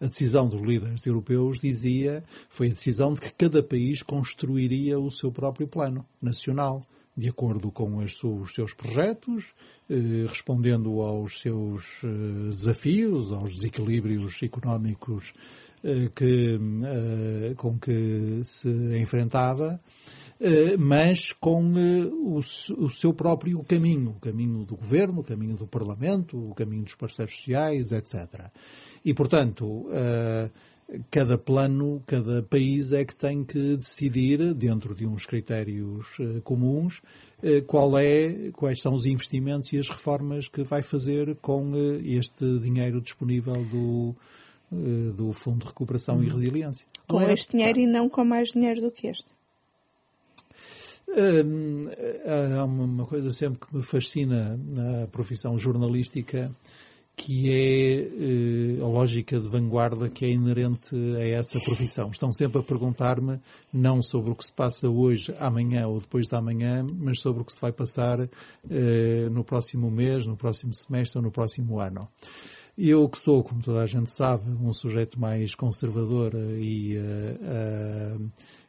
A 0.00 0.06
decisão 0.06 0.48
dos 0.48 0.60
líderes 0.60 1.04
europeus 1.04 1.58
dizia, 1.58 2.22
foi 2.48 2.68
a 2.68 2.70
decisão 2.70 3.12
de 3.12 3.22
que 3.22 3.32
cada 3.32 3.60
país 3.60 4.04
construiria 4.04 5.00
o 5.00 5.10
seu 5.10 5.32
próprio 5.32 5.66
plano 5.66 6.06
nacional, 6.22 6.80
de 7.16 7.28
acordo 7.28 7.72
com 7.72 7.96
os 7.96 8.14
seus 8.54 8.72
projetos, 8.72 9.46
eh, 9.90 10.26
respondendo 10.28 11.00
aos 11.00 11.40
seus 11.40 11.84
eh, 12.04 12.50
desafios, 12.54 13.32
aos 13.32 13.56
desequilíbrios 13.56 14.40
económicos 14.44 15.34
que, 16.14 16.60
com 17.56 17.78
que 17.78 18.42
se 18.44 18.68
enfrentava, 19.00 19.80
mas 20.78 21.32
com 21.32 21.74
eh, 21.76 22.06
o, 22.06 22.88
seu 22.88 23.12
próprio 23.12 23.62
caminho, 23.64 24.10
o 24.10 24.20
caminho 24.20 24.64
do 24.64 24.76
governo, 24.76 25.20
o 25.20 25.24
caminho 25.24 25.54
do 25.56 25.66
Parlamento, 25.66 26.50
o 26.50 26.54
caminho 26.54 26.84
dos 26.84 26.94
parceiros 26.94 27.36
sociais, 27.36 27.92
etc. 27.92 28.46
E, 29.04 29.12
portanto, 29.12 29.86
eh, 29.92 30.48
cada 31.10 31.36
plano, 31.36 32.02
cada 32.06 32.42
país 32.42 32.90
é 32.90 33.04
que 33.04 33.14
tem 33.14 33.44
que 33.44 33.76
decidir, 33.76 34.54
dentro 34.54 34.94
de 34.94 35.06
uns 35.06 35.26
critérios 35.26 36.06
eh, 36.18 36.40
comuns, 36.42 37.02
eh, 37.42 37.60
qual 37.60 37.98
é, 37.98 38.50
quais 38.52 38.80
são 38.80 38.94
os 38.94 39.04
investimentos 39.04 39.72
e 39.74 39.78
as 39.78 39.88
reformas 39.90 40.48
que 40.48 40.62
vai 40.62 40.80
fazer 40.82 41.36
com 41.36 41.72
eh, 41.74 42.00
este 42.16 42.58
dinheiro 42.60 43.00
disponível 43.00 43.62
do, 43.64 44.16
eh, 44.72 45.12
do 45.12 45.32
Fundo 45.34 45.60
de 45.60 45.66
Recuperação 45.66 46.22
e 46.24 46.28
Resiliência. 46.28 46.86
Com 47.06 47.20
era- 47.20 47.32
este 47.34 47.52
dinheiro 47.52 47.78
e 47.78 47.86
não 47.86 48.08
com 48.08 48.24
mais 48.24 48.48
dinheiro 48.50 48.80
do 48.80 48.90
que 48.90 49.06
este. 49.06 49.26
Hum, 51.16 51.88
há 52.56 52.64
uma 52.64 53.04
coisa 53.04 53.32
sempre 53.32 53.58
que 53.58 53.76
me 53.76 53.82
fascina 53.82 54.56
na 54.56 55.06
profissão 55.08 55.58
jornalística, 55.58 56.50
que 57.16 57.50
é 57.52 58.78
eh, 58.78 58.82
a 58.82 58.86
lógica 58.86 59.38
de 59.38 59.46
vanguarda 59.48 60.08
que 60.08 60.24
é 60.24 60.30
inerente 60.30 60.94
a 61.16 61.26
essa 61.26 61.58
profissão. 61.60 62.10
Estão 62.10 62.32
sempre 62.32 62.60
a 62.60 62.62
perguntar-me 62.62 63.38
não 63.72 64.02
sobre 64.02 64.30
o 64.30 64.34
que 64.34 64.46
se 64.46 64.52
passa 64.52 64.88
hoje, 64.88 65.34
amanhã 65.38 65.86
ou 65.86 66.00
depois 66.00 66.26
de 66.26 66.34
amanhã, 66.34 66.86
mas 66.94 67.20
sobre 67.20 67.42
o 67.42 67.44
que 67.44 67.52
se 67.52 67.60
vai 67.60 67.72
passar 67.72 68.20
eh, 68.70 69.28
no 69.30 69.44
próximo 69.44 69.90
mês, 69.90 70.24
no 70.24 70.36
próximo 70.36 70.72
semestre 70.72 71.18
ou 71.18 71.24
no 71.24 71.30
próximo 71.30 71.78
ano. 71.78 72.08
Eu 72.78 73.06
que 73.10 73.18
sou, 73.18 73.44
como 73.44 73.60
toda 73.60 73.82
a 73.82 73.86
gente 73.86 74.10
sabe, 74.10 74.50
um 74.50 74.72
sujeito 74.72 75.20
mais 75.20 75.54
conservador 75.54 76.32
e 76.34 76.96
eh, 76.96 77.36
eh, 77.42 78.16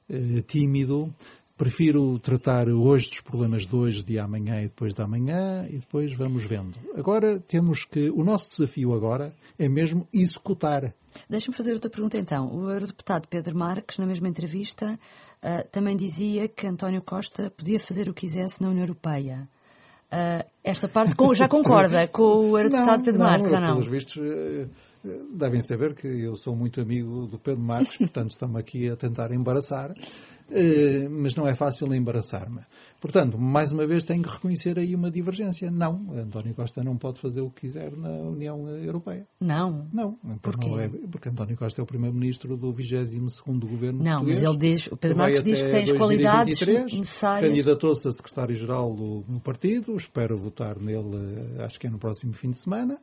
eh, 0.09 0.41
tímido, 0.41 1.13
Prefiro 1.61 2.17
tratar 2.17 2.67
hoje 2.69 3.07
dos 3.07 3.21
problemas 3.21 3.67
de 3.67 3.75
hoje, 3.75 4.03
de 4.03 4.17
amanhã 4.17 4.61
e 4.61 4.63
depois 4.63 4.95
de 4.95 5.01
amanhã, 5.03 5.63
e 5.69 5.77
depois 5.77 6.11
vamos 6.11 6.43
vendo. 6.43 6.73
Agora 6.97 7.39
temos 7.39 7.85
que. 7.85 8.09
O 8.09 8.23
nosso 8.23 8.49
desafio 8.49 8.95
agora 8.95 9.31
é 9.59 9.69
mesmo 9.69 10.07
executar. 10.11 10.91
Deixa-me 11.29 11.55
fazer 11.55 11.73
outra 11.73 11.87
pergunta 11.87 12.17
então. 12.17 12.51
O 12.51 12.67
eurodeputado 12.67 13.27
Pedro 13.27 13.55
Marques, 13.55 13.99
na 13.99 14.07
mesma 14.07 14.27
entrevista, 14.27 14.97
uh, 15.43 15.67
também 15.71 15.95
dizia 15.95 16.47
que 16.47 16.65
António 16.65 17.03
Costa 17.03 17.51
podia 17.55 17.79
fazer 17.79 18.09
o 18.09 18.13
que 18.15 18.21
quisesse 18.21 18.59
na 18.59 18.69
União 18.69 18.81
Europeia. 18.81 19.47
Uh, 20.11 20.43
esta 20.63 20.87
parte 20.87 21.13
com, 21.13 21.31
já 21.31 21.45
concorda 21.47 22.07
com 22.07 22.23
o 22.23 22.57
eurodeputado 22.57 22.97
não, 22.97 23.05
Pedro 23.05 23.19
não, 23.19 23.27
Marques, 23.27 23.51
eu, 23.51 23.55
ou 23.57 23.61
não? 23.61 23.73
Pelos 23.75 23.87
vistos, 23.87 24.15
uh, 24.15 24.69
devem 25.31 25.61
saber 25.61 25.93
que 25.93 26.07
eu 26.07 26.35
sou 26.35 26.55
muito 26.55 26.81
amigo 26.81 27.27
do 27.27 27.37
Pedro 27.37 27.61
Marques, 27.61 27.97
portanto 28.01 28.31
estamos 28.31 28.55
aqui 28.55 28.89
a 28.89 28.95
tentar 28.95 29.31
embaraçar. 29.31 29.93
Eh, 30.53 31.07
mas 31.09 31.35
não 31.35 31.47
é 31.47 31.55
fácil 31.55 31.93
embaraçar-me. 31.95 32.59
Portanto, 33.01 33.35
mais 33.35 33.71
uma 33.71 33.87
vez 33.87 34.03
tenho 34.03 34.21
que 34.21 34.29
reconhecer 34.29 34.77
aí 34.77 34.93
uma 34.93 35.09
divergência. 35.09 35.71
Não, 35.71 36.05
António 36.15 36.53
Costa 36.53 36.83
não 36.83 36.95
pode 36.95 37.19
fazer 37.19 37.41
o 37.41 37.49
que 37.49 37.61
quiser 37.61 37.91
na 37.97 38.09
União 38.09 38.69
Europeia. 38.69 39.25
Não? 39.39 39.87
Não. 39.91 40.13
Porquê? 40.39 40.69
Não 40.69 40.79
é, 40.79 40.87
porque 40.87 41.27
António 41.27 41.57
Costa 41.57 41.81
é 41.81 41.83
o 41.83 41.87
Primeiro-Ministro 41.87 42.55
do 42.55 42.71
22º 42.71 43.59
Governo 43.67 44.03
Não, 44.03 44.19
português. 44.19 44.43
mas 44.43 44.49
ele 44.51 44.57
diz, 44.59 44.87
o 44.87 44.95
Pedro 44.97 45.17
Marques 45.17 45.43
diz 45.43 45.63
que 45.63 45.69
tem 45.69 45.83
as 45.83 45.91
qualidades 45.93 46.61
necessárias. 46.61 47.49
Candidatou-se 47.49 48.07
a 48.07 48.13
Secretário-Geral 48.13 48.93
do 48.93 49.25
meu 49.27 49.39
partido, 49.39 49.97
espero 49.97 50.37
votar 50.37 50.79
nele, 50.79 51.55
eh, 51.57 51.65
acho 51.65 51.79
que 51.79 51.87
é 51.87 51.89
no 51.89 51.97
próximo 51.97 52.33
fim 52.33 52.51
de 52.51 52.57
semana. 52.57 52.99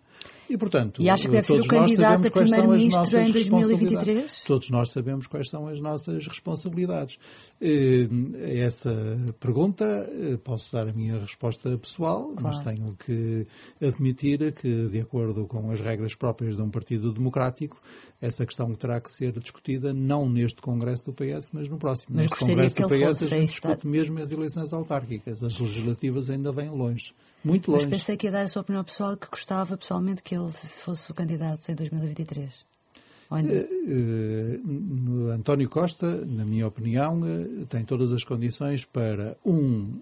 E, 0.49 0.57
portanto, 0.57 1.03
e 1.03 1.11
acha 1.11 1.25
que 1.25 1.31
deve 1.31 1.47
ser 1.47 1.61
o 1.61 1.67
candidato 1.67 2.27
a 2.27 2.31
primeiro-ministro 2.31 3.19
em 3.19 3.31
2023? 3.31 4.45
Todos 4.47 4.71
nós 4.71 4.91
sabemos 4.91 5.27
quais 5.27 5.49
são 5.51 5.69
as 5.69 5.79
nossas 5.79 6.27
responsabilidades. 6.27 7.19
Eh, 7.61 8.09
essa 8.61 8.91
pergunta, 9.39 9.85
eh, 9.89 10.39
posso 10.43 10.73
dar 10.73 10.89
a 10.89 10.93
minha 10.93 11.19
resposta 11.19 11.77
pessoal, 11.79 12.33
claro. 12.37 12.43
mas 12.43 12.61
tenho 12.61 12.97
que 12.97 13.47
admitir 13.81 14.53
que, 14.53 14.89
de 14.89 15.01
acordo 15.01 15.47
com 15.47 15.71
as 15.71 15.81
regras 15.81 16.15
próprias 16.15 16.57
de 16.57 16.63
um 16.63 16.71
partido 16.71 17.13
democrático, 17.13 17.81
essa 18.21 18.45
questão 18.45 18.75
terá 18.75 19.01
que 19.01 19.11
ser 19.11 19.33
discutida 19.39 19.93
não 19.93 20.29
neste 20.29 20.61
Congresso 20.61 21.07
do 21.07 21.13
PS, 21.13 21.51
mas 21.53 21.69
no 21.69 21.79
próximo. 21.79 22.17
Mas 22.17 22.27
neste 22.27 22.39
Congresso 22.39 22.75
que 22.75 22.83
do 22.83 22.89
PS 22.89 23.01
fosse, 23.01 23.25
a 23.25 23.39
gente 23.39 23.49
discute 23.49 23.87
mesmo 23.87 24.19
as 24.19 24.31
eleições 24.31 24.73
autárquicas. 24.73 25.43
As 25.43 25.59
legislativas 25.59 26.29
ainda 26.29 26.51
vêm 26.51 26.71
longe. 26.71 27.15
Muito 27.45 27.71
longe. 27.71 27.87
Mas 27.87 27.99
pensei 27.99 28.17
que 28.17 28.27
ia 28.27 28.33
dar 28.33 28.43
a 28.43 28.49
sua 28.49 28.63
opinião 28.63 28.83
pessoal 28.83 29.17
que 29.17 29.29
gostava 29.29 29.77
pessoalmente 29.77 30.23
que 30.23 30.35
ele 30.35 30.51
fosse 30.51 31.11
o 31.11 31.15
candidato 31.15 31.71
em 31.71 31.75
2023. 31.75 32.67
Uh, 33.31 33.37
uh, 33.37 35.31
António 35.33 35.69
Costa, 35.69 36.25
na 36.25 36.47
minha 36.47 36.67
opinião, 36.67 37.21
uh, 37.21 37.67
tem 37.67 37.85
todas 37.85 38.11
as 38.11 38.25
condições 38.25 38.87
para, 38.87 39.37
um, 39.45 40.01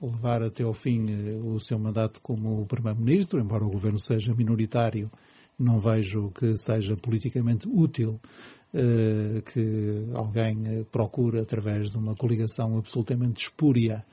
levar 0.00 0.42
até 0.42 0.62
ao 0.62 0.72
fim 0.72 1.06
o 1.44 1.58
seu 1.58 1.78
mandato 1.80 2.20
como 2.22 2.64
Primeiro-Ministro, 2.66 3.40
embora 3.40 3.64
o 3.64 3.70
governo 3.70 3.98
seja 3.98 4.32
minoritário, 4.34 5.10
não 5.58 5.80
vejo 5.80 6.30
que 6.30 6.56
seja 6.56 6.96
politicamente 6.96 7.68
útil 7.68 8.20
que 9.52 10.08
alguém 10.14 10.84
procure, 10.92 11.40
através 11.40 11.90
de 11.90 11.98
uma 11.98 12.14
coligação 12.14 12.78
absolutamente 12.78 13.40
espúria, 13.40 14.04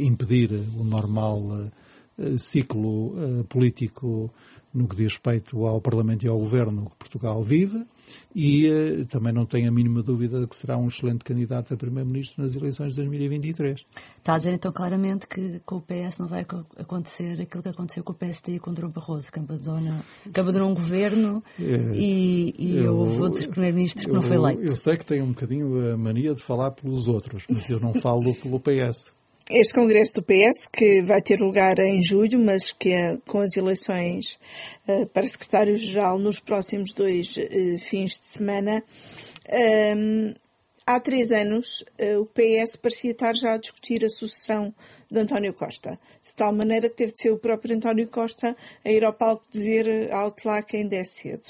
impedir 0.00 0.50
o 0.78 0.84
normal 0.84 1.68
ciclo 2.38 3.44
político 3.48 4.32
no 4.72 4.88
que 4.88 4.96
diz 4.96 5.12
respeito 5.12 5.64
ao 5.66 5.80
Parlamento 5.80 6.24
e 6.24 6.28
ao 6.28 6.38
Governo 6.38 6.86
que 6.90 6.96
Portugal 6.96 7.42
vive 7.42 7.84
e 8.34 8.68
uh, 8.68 9.06
também 9.06 9.32
não 9.32 9.44
tenho 9.44 9.68
a 9.68 9.70
mínima 9.70 10.02
dúvida 10.02 10.46
que 10.46 10.56
será 10.56 10.76
um 10.76 10.88
excelente 10.88 11.24
candidato 11.24 11.74
a 11.74 11.76
Primeiro-Ministro 11.76 12.42
nas 12.42 12.56
eleições 12.56 12.90
de 12.90 12.96
2023. 12.96 13.84
Está 14.18 14.34
a 14.34 14.38
dizer 14.38 14.52
então 14.52 14.72
claramente 14.72 15.26
que 15.26 15.60
com 15.64 15.76
o 15.76 15.82
PS 15.82 16.18
não 16.18 16.28
vai 16.28 16.46
acontecer 16.78 17.40
aquilo 17.40 17.62
que 17.62 17.68
aconteceu 17.68 18.02
com 18.02 18.12
o 18.12 18.14
PSD 18.14 18.56
e 18.56 18.58
com 18.58 18.70
o 18.70 18.74
Durão 18.74 18.90
Barroso, 18.90 19.30
que 19.30 19.38
abandonou, 19.38 20.70
um 20.70 20.74
governo 20.74 21.42
é, 21.60 21.94
e, 21.94 22.54
e 22.58 22.76
eu, 22.78 22.96
houve 22.96 23.20
outros 23.22 23.46
Primeiros-Ministros 23.46 24.06
que 24.06 24.12
não 24.12 24.22
foi 24.22 24.36
eleito. 24.36 24.62
Eu 24.62 24.76
sei 24.76 24.96
que 24.96 25.04
tem 25.04 25.20
um 25.20 25.28
bocadinho 25.28 25.92
a 25.92 25.96
mania 25.96 26.34
de 26.34 26.42
falar 26.42 26.70
pelos 26.70 27.06
outros, 27.06 27.44
mas 27.48 27.68
eu 27.68 27.80
não 27.80 27.94
falo 27.94 28.34
pelo 28.34 28.60
PS. 28.60 29.12
Este 29.50 29.74
Congresso 29.74 30.14
do 30.14 30.22
PS, 30.22 30.66
que 30.72 31.02
vai 31.02 31.20
ter 31.20 31.40
lugar 31.40 31.78
em 31.80 32.02
julho, 32.02 32.38
mas 32.38 32.72
que 32.72 32.90
é 32.90 33.18
com 33.26 33.40
as 33.40 33.56
eleições 33.56 34.38
uh, 34.86 35.08
para 35.10 35.26
secretário-geral 35.26 36.18
nos 36.18 36.40
próximos 36.40 36.92
dois 36.94 37.36
uh, 37.36 37.78
fins 37.78 38.12
de 38.12 38.34
semana, 38.34 38.82
um, 39.96 40.32
há 40.86 41.00
três 41.00 41.32
anos 41.32 41.84
uh, 42.00 42.20
o 42.20 42.26
PS 42.26 42.76
parecia 42.76 43.10
estar 43.10 43.34
já 43.34 43.54
a 43.54 43.58
discutir 43.58 44.04
a 44.04 44.08
sucessão 44.08 44.72
de 45.10 45.18
António 45.18 45.52
Costa, 45.52 45.98
de 46.22 46.34
tal 46.34 46.52
maneira 46.52 46.88
que 46.88 46.96
teve 46.96 47.12
de 47.12 47.20
ser 47.20 47.30
o 47.32 47.38
próprio 47.38 47.76
António 47.76 48.08
Costa 48.08 48.56
a 48.84 48.90
ir 48.90 49.04
ao 49.04 49.12
palco 49.12 49.44
dizer 49.50 50.12
alto 50.12 50.46
lá 50.46 50.62
que 50.62 50.76
ainda 50.76 50.96
é 50.96 51.04
cedo. 51.04 51.44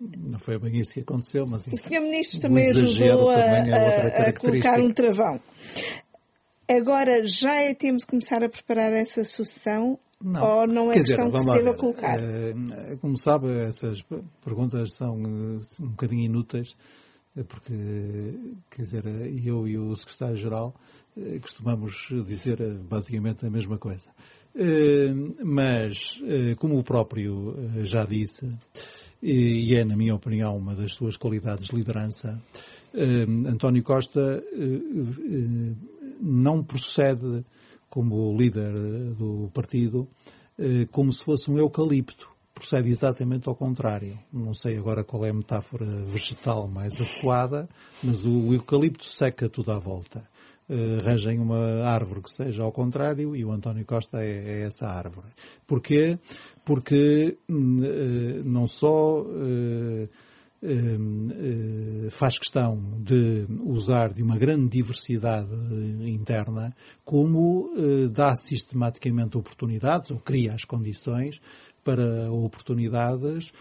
Não 0.00 0.40
foi 0.40 0.58
bem 0.58 0.80
isso 0.80 0.94
que 0.94 1.00
aconteceu, 1.00 1.46
mas... 1.46 1.68
O 1.68 1.76
Sr. 1.76 2.00
Ministro 2.00 2.40
também 2.40 2.68
ajudou 2.68 3.30
a, 3.30 3.36
a, 3.36 4.28
a 4.28 4.32
colocar 4.32 4.80
um 4.80 4.92
travão. 4.92 5.40
Agora 6.76 7.26
já 7.26 7.54
é 7.54 7.74
tempo 7.74 7.98
de 7.98 8.06
começar 8.06 8.42
a 8.42 8.48
preparar 8.48 8.92
essa 8.92 9.24
sucessão 9.24 9.98
não. 10.22 10.60
ou 10.60 10.66
não 10.66 10.90
é 10.90 10.94
Quer 10.94 11.04
questão 11.04 11.30
dizer, 11.30 11.38
que 11.38 11.40
se 11.40 11.58
deva 11.58 11.74
colocar? 11.74 12.18
Uh, 12.18 12.96
como 13.00 13.18
sabe, 13.18 13.48
essas 13.68 14.04
perguntas 14.44 14.94
são 14.94 15.16
uh, 15.22 15.60
um 15.80 15.88
bocadinho 15.88 16.22
inúteis, 16.22 16.76
uh, 17.36 17.44
porque, 17.44 17.74
quer 18.70 18.82
dizer, 18.82 19.04
eu 19.44 19.66
e 19.66 19.76
o 19.76 19.94
Secretário-Geral 19.96 20.74
costumamos 21.42 22.08
dizer 22.26 22.56
basicamente 22.88 23.44
a 23.44 23.50
mesma 23.50 23.76
coisa. 23.76 24.08
Mas, 25.44 26.18
como 26.58 26.78
o 26.78 26.82
próprio 26.82 27.54
já 27.84 28.06
disse, 28.06 28.48
e 29.22 29.74
é, 29.74 29.84
na 29.84 29.94
minha 29.94 30.14
opinião, 30.14 30.56
uma 30.56 30.74
das 30.74 30.94
suas 30.94 31.18
qualidades 31.18 31.66
de 31.66 31.76
liderança, 31.76 32.42
António 33.46 33.82
Costa 33.82 34.42
não 36.22 36.62
procede 36.62 37.44
como 37.90 38.34
líder 38.36 38.72
do 39.14 39.50
partido 39.52 40.08
eh, 40.58 40.86
como 40.90 41.12
se 41.12 41.24
fosse 41.24 41.50
um 41.50 41.58
eucalipto. 41.58 42.30
Procede 42.54 42.90
exatamente 42.90 43.48
ao 43.48 43.56
contrário. 43.56 44.18
Não 44.32 44.54
sei 44.54 44.78
agora 44.78 45.02
qual 45.02 45.24
é 45.24 45.30
a 45.30 45.34
metáfora 45.34 45.86
vegetal 46.06 46.68
mais 46.68 47.00
adequada, 47.00 47.68
mas 48.02 48.24
o 48.24 48.52
eucalipto 48.52 49.04
seca 49.04 49.48
tudo 49.48 49.72
à 49.72 49.78
volta. 49.78 50.30
Uh, 50.70 51.00
arranjem 51.00 51.40
uma 51.40 51.82
árvore 51.84 52.22
que 52.22 52.30
seja 52.30 52.62
ao 52.62 52.70
contrário 52.70 53.34
e 53.34 53.44
o 53.44 53.50
António 53.50 53.84
Costa 53.84 54.22
é, 54.22 54.60
é 54.60 54.60
essa 54.62 54.86
árvore. 54.86 55.26
Porquê? 55.66 56.18
Porque 56.64 57.36
uh, 57.50 57.52
não 58.44 58.68
só 58.68 59.26
eh, 59.26 60.08
faz 62.10 62.38
questão 62.38 62.80
de 63.00 63.46
usar 63.64 64.12
de 64.12 64.22
uma 64.22 64.36
grande 64.36 64.68
diversidade 64.68 65.50
interna, 66.04 66.74
como 67.04 67.72
eh, 67.76 68.08
dá 68.08 68.34
sistematicamente 68.36 69.36
oportunidades, 69.36 70.10
ou 70.10 70.18
cria 70.18 70.52
as 70.52 70.64
condições 70.64 71.40
para 71.82 72.30
oportunidades 72.30 73.52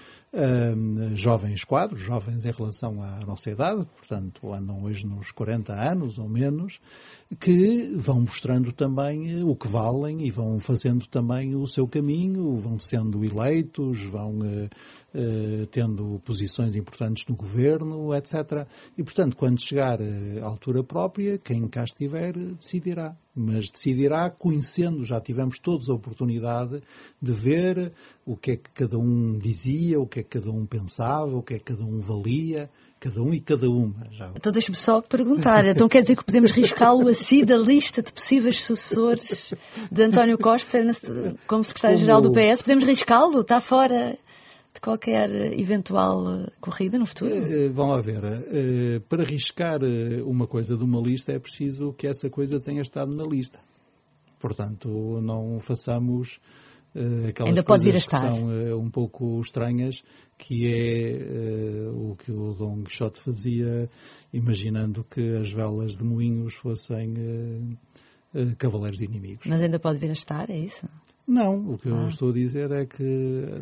jovens 1.13 1.65
quadros, 1.65 1.99
jovens 1.99 2.45
em 2.45 2.51
relação 2.51 3.03
à 3.03 3.19
nossa 3.25 3.51
idade, 3.51 3.85
portanto 3.97 4.53
andam 4.53 4.83
hoje 4.83 5.05
nos 5.05 5.31
40 5.31 5.73
anos 5.73 6.17
ou 6.17 6.29
menos, 6.29 6.79
que 7.39 7.93
vão 7.95 8.21
mostrando 8.21 8.71
também 8.71 9.39
eh, 9.39 9.43
o 9.43 9.55
que 9.55 9.67
valem 9.67 10.25
e 10.25 10.31
vão 10.31 10.59
fazendo 10.59 11.05
também 11.07 11.55
o 11.55 11.65
seu 11.65 11.87
caminho, 11.87 12.55
vão 12.57 12.77
sendo 12.77 13.23
eleitos, 13.23 14.03
vão 14.03 14.39
uh, 14.39 14.69
uh, 15.15 15.65
tendo 15.67 16.21
posições 16.25 16.75
importantes 16.75 17.25
no 17.27 17.35
governo, 17.35 18.13
etc. 18.13 18.67
E, 18.97 19.03
portanto, 19.03 19.37
quando 19.37 19.61
chegar 19.61 19.99
à 20.41 20.45
altura 20.45 20.83
própria, 20.83 21.37
quem 21.37 21.67
cá 21.67 21.83
estiver 21.83 22.33
decidirá. 22.33 23.15
Mas 23.33 23.69
decidirá 23.69 24.29
conhecendo, 24.29 25.05
já 25.05 25.21
tivemos 25.21 25.57
todos 25.57 25.89
a 25.89 25.93
oportunidade 25.93 26.83
de 27.21 27.31
ver 27.31 27.93
o 28.31 28.37
que 28.37 28.51
é 28.51 28.55
que 28.55 28.69
cada 28.73 28.97
um 28.97 29.37
dizia, 29.37 29.99
o 29.99 30.07
que 30.07 30.21
é 30.21 30.23
que 30.23 30.39
cada 30.39 30.51
um 30.51 30.65
pensava, 30.65 31.35
o 31.35 31.43
que 31.43 31.55
é 31.55 31.57
que 31.57 31.65
cada 31.65 31.83
um 31.83 31.99
valia, 31.99 32.69
Cada 33.01 33.19
um 33.19 33.33
e 33.33 33.39
cada 33.39 33.67
uma. 33.67 34.07
Já. 34.11 34.31
Então 34.35 34.51
deixe-me 34.51 34.77
só 34.77 35.01
perguntar. 35.01 35.65
Então 35.65 35.89
quer 35.89 36.01
dizer 36.01 36.15
que 36.15 36.23
podemos 36.23 36.51
riscá-lo 36.51 37.07
assim 37.07 37.43
da 37.43 37.57
lista 37.57 38.03
de 38.03 38.13
possíveis 38.13 38.61
sucessores 38.61 39.55
de 39.91 40.03
António 40.03 40.37
Costa 40.37 40.77
como 41.47 41.63
secretário-geral 41.63 42.21
do 42.21 42.31
PS? 42.31 42.61
Podemos 42.61 42.83
riscá-lo? 42.83 43.41
Está 43.41 43.59
fora 43.59 44.15
de 44.71 44.79
qualquer 44.79 45.31
eventual 45.59 46.47
corrida 46.59 46.99
no 46.99 47.07
futuro? 47.07 47.33
Uh, 47.33 47.73
vamos 47.73 47.95
lá 47.95 48.01
ver. 48.01 48.21
Uh, 48.23 49.01
para 49.09 49.23
riscar 49.23 49.79
uma 50.23 50.45
coisa 50.45 50.77
de 50.77 50.83
uma 50.83 51.01
lista 51.01 51.31
é 51.31 51.39
preciso 51.39 51.93
que 51.93 52.05
essa 52.05 52.29
coisa 52.29 52.59
tenha 52.59 52.83
estado 52.83 53.17
na 53.17 53.25
lista. 53.25 53.59
Portanto, 54.39 55.19
não 55.23 55.59
façamos 55.59 56.39
aquelas 57.27 57.49
Ainda 57.49 57.63
pode 57.63 57.83
vir 57.83 57.95
a 57.95 57.97
estar. 57.97 58.19
que 58.19 58.35
são 58.35 58.47
uh, 58.47 58.79
um 58.79 58.89
pouco 58.89 59.39
estranhas, 59.41 60.03
que 60.37 60.67
é 60.67 61.89
uh, 61.89 62.11
o 62.11 62.15
que 62.15 62.31
o 62.31 62.53
Dom 62.53 62.83
Quixote 62.83 63.19
fazia, 63.21 63.89
imaginando 64.33 65.03
que 65.03 65.37
as 65.37 65.51
velas 65.51 65.97
de 65.97 66.03
moinhos 66.03 66.53
fossem 66.53 67.77
cavaleiros 68.57 69.01
inimigos. 69.01 69.45
Mas 69.45 69.61
ainda 69.61 69.77
pode 69.77 69.99
vir 69.99 70.09
a 70.09 70.13
estar, 70.13 70.49
é 70.49 70.57
isso? 70.57 70.87
Não, 71.27 71.73
o 71.73 71.77
que 71.77 71.89
ah. 71.89 71.91
eu 71.91 72.07
estou 72.07 72.29
a 72.29 72.33
dizer 72.33 72.71
é 72.71 72.85
que 72.85 73.03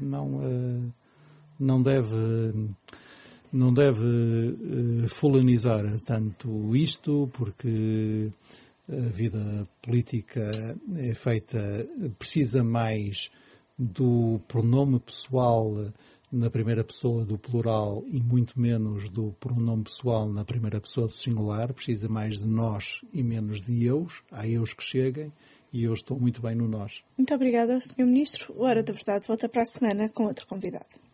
não, 0.02 0.92
não 1.60 1.82
deve 1.82 2.16
não 3.52 3.74
deve 3.74 4.06
uh, 4.06 5.08
fulanizar 5.08 5.84
tanto 6.06 6.76
isto, 6.76 7.30
porque 7.34 8.32
a 8.92 9.10
vida 9.10 9.68
política 9.82 10.76
é 10.98 11.14
feita, 11.14 11.88
precisa 12.18 12.64
mais 12.64 13.30
do 13.78 14.42
pronome 14.48 15.00
pessoal 15.00 15.92
na 16.32 16.50
primeira 16.50 16.84
pessoa 16.84 17.26
do 17.26 17.38
plural 17.38 18.04
e 18.08 18.22
muito 18.22 18.60
menos 18.60 19.10
do 19.10 19.32
pronome 19.40 19.84
pessoal 19.84 20.28
na 20.28 20.46
primeira 20.46 20.80
pessoa 20.80 21.08
do 21.08 21.14
singular, 21.14 21.74
precisa 21.74 22.08
mais 22.08 22.40
de 22.40 22.46
nós 22.46 23.02
e 23.14 23.24
menos 23.24 23.62
de 23.62 23.86
eus, 23.86 24.22
há 24.32 24.48
eus 24.48 24.74
que 24.74 24.84
cheguem 24.84 25.32
e 25.72 25.84
eu 25.84 25.94
estou 25.94 26.20
muito 26.20 26.42
bem 26.42 26.56
no 26.56 26.68
nós. 26.68 27.04
Muito 27.18 27.34
obrigada, 27.34 27.80
Sr. 27.80 28.06
Ministro. 28.06 28.54
O 28.56 28.64
Hora 28.64 28.84
da 28.84 28.94
Verdade 28.94 29.28
volta 29.28 29.48
para 29.48 29.64
a 29.64 29.66
semana 29.66 30.10
com 30.10 30.26
outro 30.26 30.48
convidado. 30.48 31.09